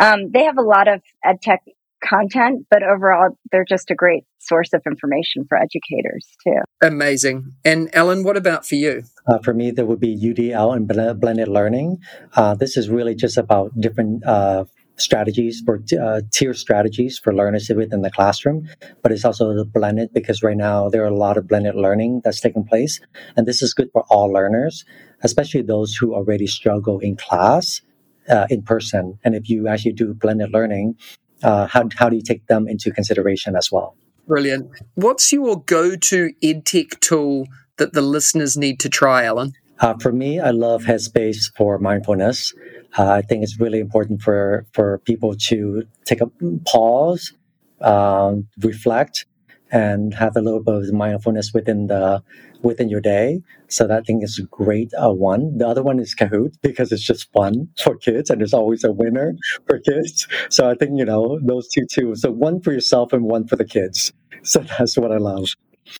Um, 0.00 0.30
they 0.30 0.44
have 0.44 0.58
a 0.58 0.62
lot 0.62 0.88
of 0.88 1.02
EdTech 1.24 1.58
content, 2.02 2.66
but 2.70 2.82
overall, 2.82 3.30
they're 3.50 3.64
just 3.68 3.90
a 3.90 3.94
great 3.94 4.24
source 4.38 4.72
of 4.72 4.82
information 4.86 5.44
for 5.48 5.58
educators 5.58 6.28
too. 6.44 6.60
Amazing. 6.82 7.52
And 7.64 7.94
Alan, 7.94 8.22
what 8.22 8.36
about 8.36 8.66
for 8.66 8.76
you? 8.76 9.02
Uh, 9.26 9.38
for 9.38 9.54
me, 9.54 9.70
there 9.70 9.86
would 9.86 10.00
be 10.00 10.16
UDL 10.16 10.74
and 10.74 10.86
blended 11.20 11.48
learning. 11.48 11.98
Uh, 12.34 12.54
this 12.54 12.76
is 12.76 12.88
really 12.88 13.14
just 13.14 13.36
about 13.36 13.78
different 13.80 14.24
uh, 14.24 14.64
strategies 14.96 15.62
for 15.64 15.82
uh, 16.00 16.20
tier 16.32 16.54
strategies 16.54 17.18
for 17.18 17.34
learners 17.34 17.70
within 17.74 18.02
the 18.02 18.10
classroom, 18.10 18.68
but 19.02 19.12
it's 19.12 19.24
also 19.24 19.64
blended 19.64 20.12
because 20.12 20.42
right 20.42 20.56
now 20.56 20.88
there 20.88 21.02
are 21.02 21.08
a 21.08 21.16
lot 21.16 21.36
of 21.36 21.46
blended 21.46 21.74
learning 21.74 22.22
that's 22.24 22.40
taking 22.40 22.64
place. 22.64 23.00
And 23.36 23.46
this 23.46 23.62
is 23.62 23.74
good 23.74 23.90
for 23.92 24.04
all 24.08 24.32
learners, 24.32 24.84
especially 25.22 25.62
those 25.62 25.94
who 25.94 26.14
already 26.14 26.46
struggle 26.46 26.98
in 27.00 27.16
class. 27.16 27.80
Uh, 28.28 28.44
in 28.50 28.60
person, 28.60 29.16
and 29.22 29.36
if 29.36 29.48
you 29.48 29.68
actually 29.68 29.92
do 29.92 30.12
blended 30.12 30.50
learning, 30.50 30.96
uh, 31.42 31.66
how, 31.66 31.88
how 31.96 32.08
do 32.08 32.16
you 32.16 32.22
take 32.22 32.46
them 32.46 32.68
into 32.68 32.90
consideration 32.90 33.56
as 33.56 33.70
well? 33.70 33.96
Brilliant. 34.26 34.70
What's 34.94 35.32
your 35.32 35.62
go 35.62 35.96
to 35.96 36.32
EdTech 36.42 37.00
tool 37.00 37.46
that 37.76 37.92
the 37.92 38.02
listeners 38.02 38.56
need 38.56 38.80
to 38.80 38.88
try, 38.88 39.24
Alan? 39.24 39.52
Uh, 39.78 39.94
for 40.00 40.10
me, 40.10 40.40
I 40.40 40.50
love 40.50 40.84
Headspace 40.84 41.54
for 41.54 41.78
mindfulness. 41.78 42.54
Uh, 42.98 43.10
I 43.10 43.22
think 43.22 43.42
it's 43.42 43.60
really 43.60 43.78
important 43.78 44.22
for, 44.22 44.66
for 44.72 44.98
people 44.98 45.34
to 45.48 45.86
take 46.04 46.20
a 46.22 46.30
pause, 46.66 47.34
um, 47.82 48.48
reflect, 48.58 49.26
and 49.70 50.14
have 50.14 50.36
a 50.36 50.40
little 50.40 50.62
bit 50.62 50.74
of 50.74 50.92
mindfulness 50.92 51.52
within 51.52 51.88
the 51.88 52.22
within 52.66 52.88
your 52.88 53.00
day. 53.00 53.40
So 53.68 53.86
that 53.86 54.06
thing 54.06 54.22
is 54.22 54.38
a 54.38 54.42
great 54.42 54.92
uh, 55.00 55.12
one. 55.12 55.56
The 55.58 55.66
other 55.66 55.82
one 55.82 55.98
is 56.00 56.14
Kahoot 56.14 56.54
because 56.62 56.92
it's 56.92 57.02
just 57.02 57.32
fun 57.32 57.68
for 57.82 57.96
kids 57.96 58.28
and 58.28 58.40
there's 58.40 58.52
always 58.52 58.84
a 58.84 58.92
winner 58.92 59.34
for 59.66 59.78
kids. 59.78 60.26
So 60.50 60.68
I 60.68 60.74
think, 60.74 60.98
you 60.98 61.04
know, 61.04 61.38
those 61.42 61.68
two 61.68 61.86
too. 61.90 62.14
So 62.16 62.30
one 62.30 62.60
for 62.60 62.72
yourself 62.72 63.12
and 63.12 63.24
one 63.24 63.46
for 63.46 63.56
the 63.56 63.64
kids. 63.64 64.12
So 64.42 64.60
that's 64.78 64.98
what 64.98 65.12
I 65.12 65.18
love. 65.18 65.46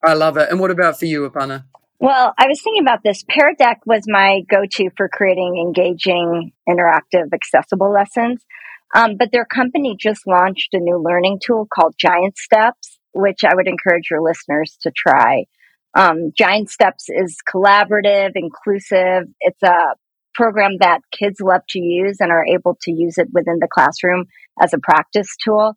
I 0.03 0.13
love 0.13 0.37
it. 0.37 0.49
And 0.49 0.59
what 0.59 0.71
about 0.71 0.99
for 0.99 1.05
you, 1.05 1.27
Aparna? 1.29 1.63
Well, 1.99 2.33
I 2.37 2.47
was 2.47 2.61
thinking 2.61 2.83
about 2.83 2.99
this. 3.03 3.23
Pear 3.27 3.55
Deck 3.57 3.81
was 3.87 4.03
my 4.05 4.41
go-to 4.47 4.91
for 4.95 5.09
creating 5.09 5.57
engaging, 5.57 6.51
interactive, 6.69 7.33
accessible 7.33 7.91
lessons. 7.91 8.45
Um, 8.93 9.15
but 9.17 9.31
their 9.31 9.45
company 9.45 9.97
just 9.99 10.21
launched 10.27 10.73
a 10.73 10.79
new 10.79 11.01
learning 11.01 11.39
tool 11.43 11.67
called 11.73 11.95
Giant 11.97 12.37
Steps, 12.37 12.99
which 13.13 13.43
I 13.43 13.55
would 13.55 13.67
encourage 13.67 14.09
your 14.11 14.21
listeners 14.21 14.77
to 14.81 14.91
try. 14.95 15.45
Um, 15.97 16.31
Giant 16.37 16.69
Steps 16.69 17.09
is 17.09 17.37
collaborative, 17.51 18.31
inclusive. 18.35 19.29
It's 19.39 19.63
a 19.63 19.95
program 20.35 20.77
that 20.79 20.99
kids 21.11 21.41
love 21.41 21.61
to 21.69 21.79
use 21.79 22.17
and 22.19 22.31
are 22.31 22.45
able 22.45 22.77
to 22.83 22.91
use 22.91 23.17
it 23.17 23.27
within 23.33 23.57
the 23.59 23.67
classroom 23.67 24.25
as 24.61 24.73
a 24.73 24.77
practice 24.77 25.35
tool. 25.43 25.73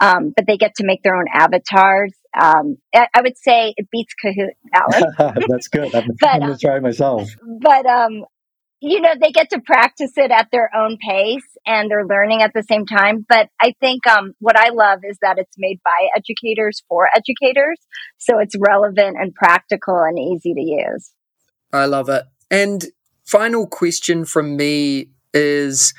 Um, 0.00 0.32
but 0.36 0.46
they 0.46 0.56
get 0.56 0.76
to 0.76 0.84
make 0.86 1.02
their 1.02 1.16
own 1.16 1.26
avatars. 1.32 2.12
Um, 2.40 2.76
I, 2.94 3.20
would 3.22 3.36
say 3.36 3.74
it 3.76 3.88
beats 3.90 4.12
Kahoot, 4.24 4.54
Alan. 4.72 5.44
That's 5.48 5.68
good. 5.68 5.94
I'm, 5.94 6.08
but, 6.20 6.30
I'm 6.30 6.40
going 6.40 6.52
to 6.52 6.58
try 6.58 6.78
myself. 6.80 7.30
But 7.60 7.86
um, 7.86 8.24
you 8.84 9.00
know, 9.00 9.14
they 9.20 9.30
get 9.30 9.48
to 9.50 9.60
practice 9.60 10.12
it 10.16 10.30
at 10.30 10.48
their 10.52 10.70
own 10.76 10.98
pace 10.98 11.46
and 11.66 11.90
they're 11.90 12.06
learning 12.06 12.42
at 12.42 12.52
the 12.54 12.62
same 12.62 12.84
time. 12.84 13.24
But 13.26 13.48
I 13.60 13.72
think 13.80 14.06
um, 14.06 14.34
what 14.40 14.58
I 14.58 14.70
love 14.70 15.00
is 15.08 15.16
that 15.22 15.38
it's 15.38 15.54
made 15.56 15.80
by 15.82 16.08
educators 16.14 16.82
for 16.86 17.08
educators. 17.16 17.78
So 18.18 18.38
it's 18.38 18.54
relevant 18.58 19.16
and 19.18 19.34
practical 19.34 19.96
and 19.96 20.18
easy 20.18 20.52
to 20.52 20.60
use. 20.60 21.12
I 21.72 21.86
love 21.86 22.10
it. 22.10 22.24
And 22.50 22.84
final 23.24 23.66
question 23.66 24.26
from 24.26 24.56
me 24.56 25.08
is 25.32 25.94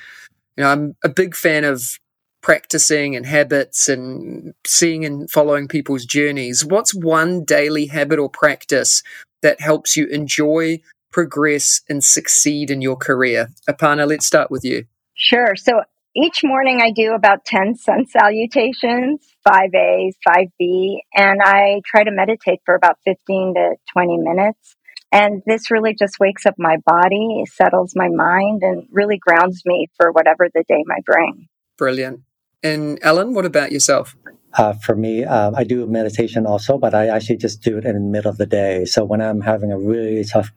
you 0.56 0.63
know, 0.63 0.69
I'm 0.69 0.95
a 1.04 1.10
big 1.10 1.36
fan 1.36 1.63
of 1.63 2.00
practicing 2.41 3.15
and 3.15 3.26
habits 3.26 3.89
and 3.89 4.54
seeing 4.65 5.04
and 5.04 5.30
following 5.32 5.67
people's 5.67 6.06
journeys. 6.06 6.63
What's 6.63 6.93
one 6.93 7.43
daily 7.43 7.88
habit 7.88 8.19
or 8.19 8.30
practice 8.30 9.02
that 9.41 9.60
helps 9.60 9.98
you 9.98 10.06
enjoy 10.06 10.82
progress 11.15 11.80
and 11.88 12.04
succeed 12.04 12.69
in 12.69 12.82
your 12.82 12.97
career? 12.97 13.47
Aparna, 13.69 14.06
let's 14.06 14.28
start 14.28 14.51
with 14.51 14.65
you. 14.65 14.84
Sure. 15.13 15.56
So 15.56 15.71
each 16.13 16.41
morning 16.43 16.82
I 16.82 16.91
do 16.91 17.13
about 17.13 17.45
10 17.45 17.75
sun 17.75 18.06
salutations, 18.06 19.25
5A, 19.47 20.12
5B, 20.28 20.97
and 21.13 21.39
I 21.41 21.80
try 21.86 22.04
to 22.04 22.12
meditate 22.12 22.60
for 22.65 22.75
about 22.75 22.97
15 23.06 23.54
to 23.56 23.75
20 23.93 24.17
minutes. 24.17 24.75
And 25.10 25.41
this 25.47 25.71
really 25.71 25.95
just 25.97 26.19
wakes 26.19 26.45
up 26.45 26.56
my 26.58 26.75
body, 26.86 27.45
settles 27.45 27.93
my 27.95 28.10
mind, 28.10 28.62
and 28.63 28.86
really 28.91 29.17
grounds 29.17 29.62
me 29.65 29.88
for 29.95 30.12
whatever 30.12 30.49
the 30.54 30.65
day 30.67 30.84
might 30.86 31.06
bring. 31.06 31.47
Brilliant. 31.78 32.23
And 32.62 33.01
Alan, 33.01 33.34
what 33.34 33.45
about 33.45 33.71
yourself? 33.71 34.17
Uh, 34.56 34.74
for 34.74 34.96
me, 34.96 35.26
um, 35.26 35.54
I 35.56 35.63
do 35.65 35.86
meditation 35.86 36.46
also, 36.46 36.78
but 36.78 36.94
I 36.96 37.08
actually 37.08 37.38
just 37.38 37.62
do 37.62 37.78
it 37.78 37.86
in 37.86 37.94
the 37.94 38.00
middle 38.00 38.32
of 38.32 38.38
the 38.38 38.46
day. 38.46 38.86
So 38.86 39.04
when 39.04 39.22
I'm 39.22 39.41
having 39.41 39.72
a 39.72 39.78
really 39.78 40.24
tough 40.24 40.52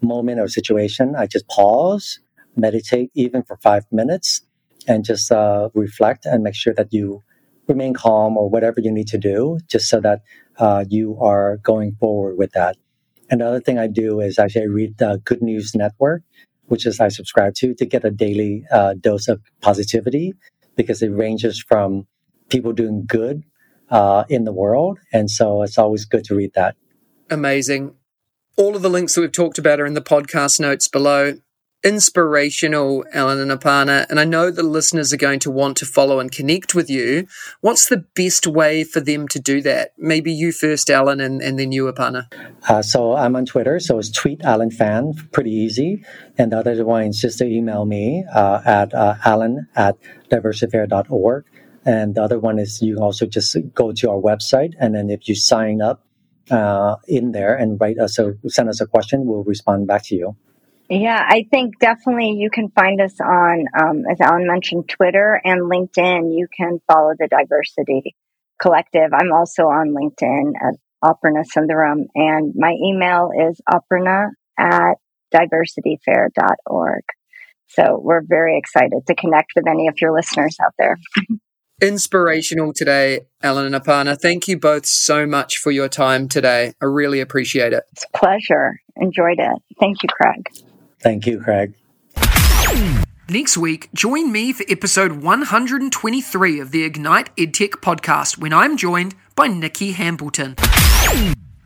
moment 0.00 0.40
or 0.40 0.48
situation, 0.48 1.14
I 1.16 1.26
just 1.26 1.46
pause, 1.48 2.20
meditate 2.56 3.10
even 3.14 3.42
for 3.42 3.58
five 3.58 3.84
minutes, 3.92 4.40
and 4.88 5.04
just 5.04 5.30
uh, 5.30 5.68
reflect 5.74 6.26
and 6.26 6.42
make 6.42 6.54
sure 6.54 6.74
that 6.74 6.92
you 6.92 7.22
remain 7.68 7.94
calm 7.94 8.36
or 8.36 8.48
whatever 8.48 8.80
you 8.80 8.90
need 8.92 9.08
to 9.08 9.18
do, 9.18 9.58
just 9.68 9.88
so 9.88 10.00
that 10.00 10.22
uh, 10.58 10.84
you 10.88 11.18
are 11.20 11.58
going 11.58 11.96
forward 12.00 12.38
with 12.38 12.52
that. 12.52 12.76
Another 13.30 13.60
thing 13.60 13.78
I 13.78 13.88
do 13.88 14.20
is 14.20 14.38
actually 14.38 14.62
I 14.62 14.66
read 14.66 14.98
the 14.98 15.20
Good 15.24 15.42
News 15.42 15.74
Network, 15.74 16.22
which 16.66 16.86
is 16.86 17.00
I 17.00 17.08
subscribe 17.08 17.54
to 17.56 17.74
to 17.74 17.86
get 17.86 18.04
a 18.04 18.10
daily 18.10 18.64
uh, 18.70 18.94
dose 18.94 19.28
of 19.28 19.42
positivity 19.60 20.34
because 20.76 21.02
it 21.02 21.10
ranges 21.10 21.62
from 21.62 22.06
people 22.48 22.72
doing 22.72 23.04
good 23.06 23.42
uh, 23.90 24.24
in 24.28 24.44
the 24.44 24.52
world. 24.52 24.98
And 25.12 25.30
so 25.30 25.62
it's 25.62 25.78
always 25.78 26.04
good 26.04 26.24
to 26.24 26.34
read 26.34 26.52
that. 26.54 26.76
Amazing. 27.30 27.94
All 28.56 28.76
of 28.76 28.82
the 28.82 28.90
links 28.90 29.14
that 29.14 29.20
we've 29.20 29.32
talked 29.32 29.58
about 29.58 29.80
are 29.80 29.86
in 29.86 29.94
the 29.94 30.02
podcast 30.02 30.60
notes 30.60 30.88
below 30.88 31.34
inspirational, 31.84 33.04
Alan 33.12 33.38
and 33.38 33.50
Aparna, 33.50 34.06
and 34.08 34.18
I 34.18 34.24
know 34.24 34.50
the 34.50 34.62
listeners 34.62 35.12
are 35.12 35.18
going 35.18 35.38
to 35.40 35.50
want 35.50 35.76
to 35.76 35.86
follow 35.86 36.18
and 36.18 36.32
connect 36.32 36.74
with 36.74 36.88
you. 36.88 37.26
What's 37.60 37.88
the 37.88 38.06
best 38.14 38.46
way 38.46 38.84
for 38.84 39.00
them 39.00 39.28
to 39.28 39.38
do 39.38 39.60
that? 39.62 39.92
Maybe 39.98 40.32
you 40.32 40.50
first, 40.50 40.88
Alan, 40.88 41.20
and, 41.20 41.42
and 41.42 41.58
then 41.58 41.72
you, 41.72 41.92
Aparna. 41.92 42.32
Uh, 42.66 42.80
so 42.80 43.14
I'm 43.14 43.36
on 43.36 43.44
Twitter, 43.44 43.78
so 43.78 43.98
it's 43.98 44.10
tweet 44.10 44.42
Alan 44.42 44.70
Phan, 44.70 45.12
pretty 45.32 45.50
easy. 45.50 46.02
And 46.38 46.52
the 46.52 46.58
other 46.58 46.84
one 46.86 47.02
is 47.04 47.20
just 47.20 47.38
to 47.38 47.44
email 47.44 47.84
me 47.84 48.24
uh, 48.34 48.62
at 48.64 48.94
uh, 48.94 49.16
alan 49.24 49.68
at 49.76 49.96
diversityfair.org. 50.30 51.44
And 51.86 52.14
the 52.14 52.22
other 52.22 52.38
one 52.38 52.58
is 52.58 52.80
you 52.80 52.94
can 52.94 53.02
also 53.02 53.26
just 53.26 53.56
go 53.74 53.92
to 53.92 54.10
our 54.10 54.20
website, 54.20 54.72
and 54.80 54.94
then 54.94 55.10
if 55.10 55.28
you 55.28 55.34
sign 55.34 55.82
up 55.82 56.04
uh, 56.50 56.96
in 57.06 57.32
there 57.32 57.54
and 57.54 57.80
write 57.80 57.98
us 57.98 58.18
a 58.18 58.34
send 58.48 58.68
us 58.68 58.80
a 58.80 58.86
question, 58.86 59.26
we'll 59.26 59.44
respond 59.44 59.86
back 59.86 60.02
to 60.04 60.14
you. 60.14 60.36
Yeah, 60.90 61.22
I 61.26 61.46
think 61.50 61.78
definitely 61.78 62.32
you 62.32 62.50
can 62.50 62.68
find 62.70 63.00
us 63.00 63.18
on, 63.18 63.64
um, 63.78 64.02
as 64.10 64.20
Alan 64.20 64.46
mentioned, 64.46 64.88
Twitter 64.88 65.40
and 65.42 65.62
LinkedIn. 65.62 66.36
You 66.36 66.46
can 66.54 66.78
follow 66.86 67.12
the 67.18 67.26
Diversity 67.26 68.14
Collective. 68.60 69.10
I'm 69.12 69.32
also 69.32 69.64
on 69.64 69.94
LinkedIn 69.94 70.52
at 70.60 70.74
Aparna 71.02 71.44
Sundaram, 71.44 72.06
and 72.14 72.54
my 72.54 72.74
email 72.82 73.30
is 73.48 73.60
aparna 73.68 74.28
at 74.58 74.94
diversityfair.org. 75.34 77.02
So 77.68 77.98
we're 78.00 78.22
very 78.22 78.58
excited 78.58 79.06
to 79.06 79.14
connect 79.14 79.52
with 79.56 79.66
any 79.66 79.88
of 79.88 80.00
your 80.00 80.12
listeners 80.12 80.56
out 80.62 80.74
there. 80.78 80.98
Inspirational 81.82 82.72
today, 82.72 83.26
Alan 83.42 83.66
and 83.66 83.74
Aparna. 83.74 84.18
Thank 84.18 84.46
you 84.46 84.58
both 84.58 84.86
so 84.86 85.26
much 85.26 85.58
for 85.58 85.72
your 85.72 85.88
time 85.88 86.28
today. 86.28 86.72
I 86.80 86.84
really 86.84 87.20
appreciate 87.20 87.72
it. 87.72 87.82
It's 87.92 88.04
a 88.04 88.16
pleasure. 88.16 88.80
Enjoyed 88.96 89.38
it. 89.38 89.62
Thank 89.80 90.02
you, 90.02 90.08
Craig. 90.08 90.46
Thank 91.00 91.26
you, 91.26 91.40
Craig. 91.40 91.74
Next 93.28 93.56
week, 93.56 93.88
join 93.92 94.30
me 94.30 94.52
for 94.52 94.64
episode 94.68 95.22
123 95.22 96.60
of 96.60 96.70
the 96.70 96.84
Ignite 96.84 97.34
EdTech 97.36 97.80
podcast 97.80 98.38
when 98.38 98.52
I'm 98.52 98.76
joined 98.76 99.16
by 99.34 99.48
Nikki 99.48 99.92
Hambleton. 99.92 100.54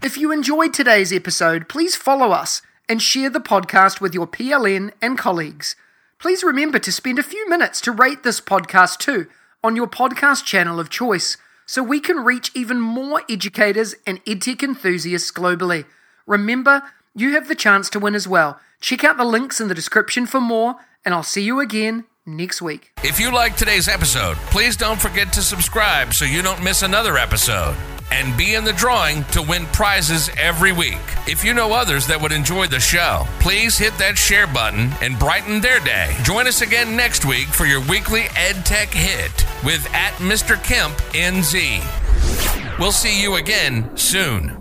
If 0.02 0.16
you 0.16 0.32
enjoyed 0.32 0.72
today's 0.72 1.12
episode, 1.12 1.68
please 1.68 1.96
follow 1.96 2.30
us 2.30 2.62
and 2.88 3.02
share 3.02 3.28
the 3.28 3.40
podcast 3.40 4.00
with 4.00 4.14
your 4.14 4.26
PLN 4.26 4.92
and 5.02 5.18
colleagues. 5.18 5.76
Please 6.18 6.42
remember 6.42 6.78
to 6.78 6.90
spend 6.90 7.18
a 7.18 7.22
few 7.22 7.48
minutes 7.48 7.80
to 7.82 7.92
rate 7.92 8.22
this 8.22 8.40
podcast 8.40 8.98
too 8.98 9.26
on 9.62 9.76
your 9.76 9.86
podcast 9.86 10.44
channel 10.44 10.78
of 10.80 10.90
choice 10.90 11.36
so 11.66 11.82
we 11.82 12.00
can 12.00 12.24
reach 12.24 12.50
even 12.54 12.80
more 12.80 13.22
educators 13.28 13.94
and 14.06 14.24
EdTech 14.24 14.62
enthusiasts 14.62 15.30
globally. 15.30 15.84
Remember, 16.26 16.82
you 17.14 17.32
have 17.34 17.48
the 17.48 17.54
chance 17.54 17.90
to 17.90 17.98
win 17.98 18.14
as 18.14 18.26
well. 18.26 18.60
Check 18.80 19.04
out 19.04 19.16
the 19.16 19.24
links 19.24 19.60
in 19.60 19.68
the 19.68 19.74
description 19.74 20.26
for 20.26 20.40
more, 20.40 20.76
and 21.04 21.14
I'll 21.14 21.22
see 21.22 21.42
you 21.42 21.60
again 21.60 22.04
next 22.24 22.62
week. 22.62 22.92
If 23.02 23.18
you 23.18 23.32
like 23.32 23.56
today's 23.56 23.88
episode, 23.88 24.36
please 24.50 24.76
don't 24.76 25.00
forget 25.00 25.32
to 25.34 25.42
subscribe 25.42 26.14
so 26.14 26.24
you 26.24 26.42
don't 26.42 26.62
miss 26.62 26.82
another 26.82 27.18
episode. 27.18 27.76
And 28.10 28.36
be 28.36 28.54
in 28.54 28.64
the 28.64 28.72
drawing 28.72 29.24
to 29.24 29.42
win 29.42 29.66
prizes 29.66 30.30
every 30.36 30.72
week. 30.72 30.98
If 31.26 31.44
you 31.44 31.54
know 31.54 31.72
others 31.72 32.06
that 32.06 32.20
would 32.20 32.32
enjoy 32.32 32.66
the 32.66 32.80
show, 32.80 33.26
please 33.40 33.78
hit 33.78 33.96
that 33.98 34.16
share 34.18 34.46
button 34.46 34.90
and 35.00 35.18
brighten 35.18 35.60
their 35.60 35.80
day. 35.80 36.16
Join 36.22 36.46
us 36.46 36.62
again 36.62 36.96
next 36.96 37.24
week 37.24 37.48
for 37.48 37.66
your 37.66 37.80
weekly 37.82 38.22
EdTech 38.22 38.92
hit 38.92 39.46
with 39.64 39.86
at 39.94 40.12
Mr. 40.14 40.62
Kemp 40.62 40.96
NZ. 41.12 42.78
We'll 42.78 42.92
see 42.92 43.20
you 43.20 43.36
again 43.36 43.96
soon. 43.96 44.57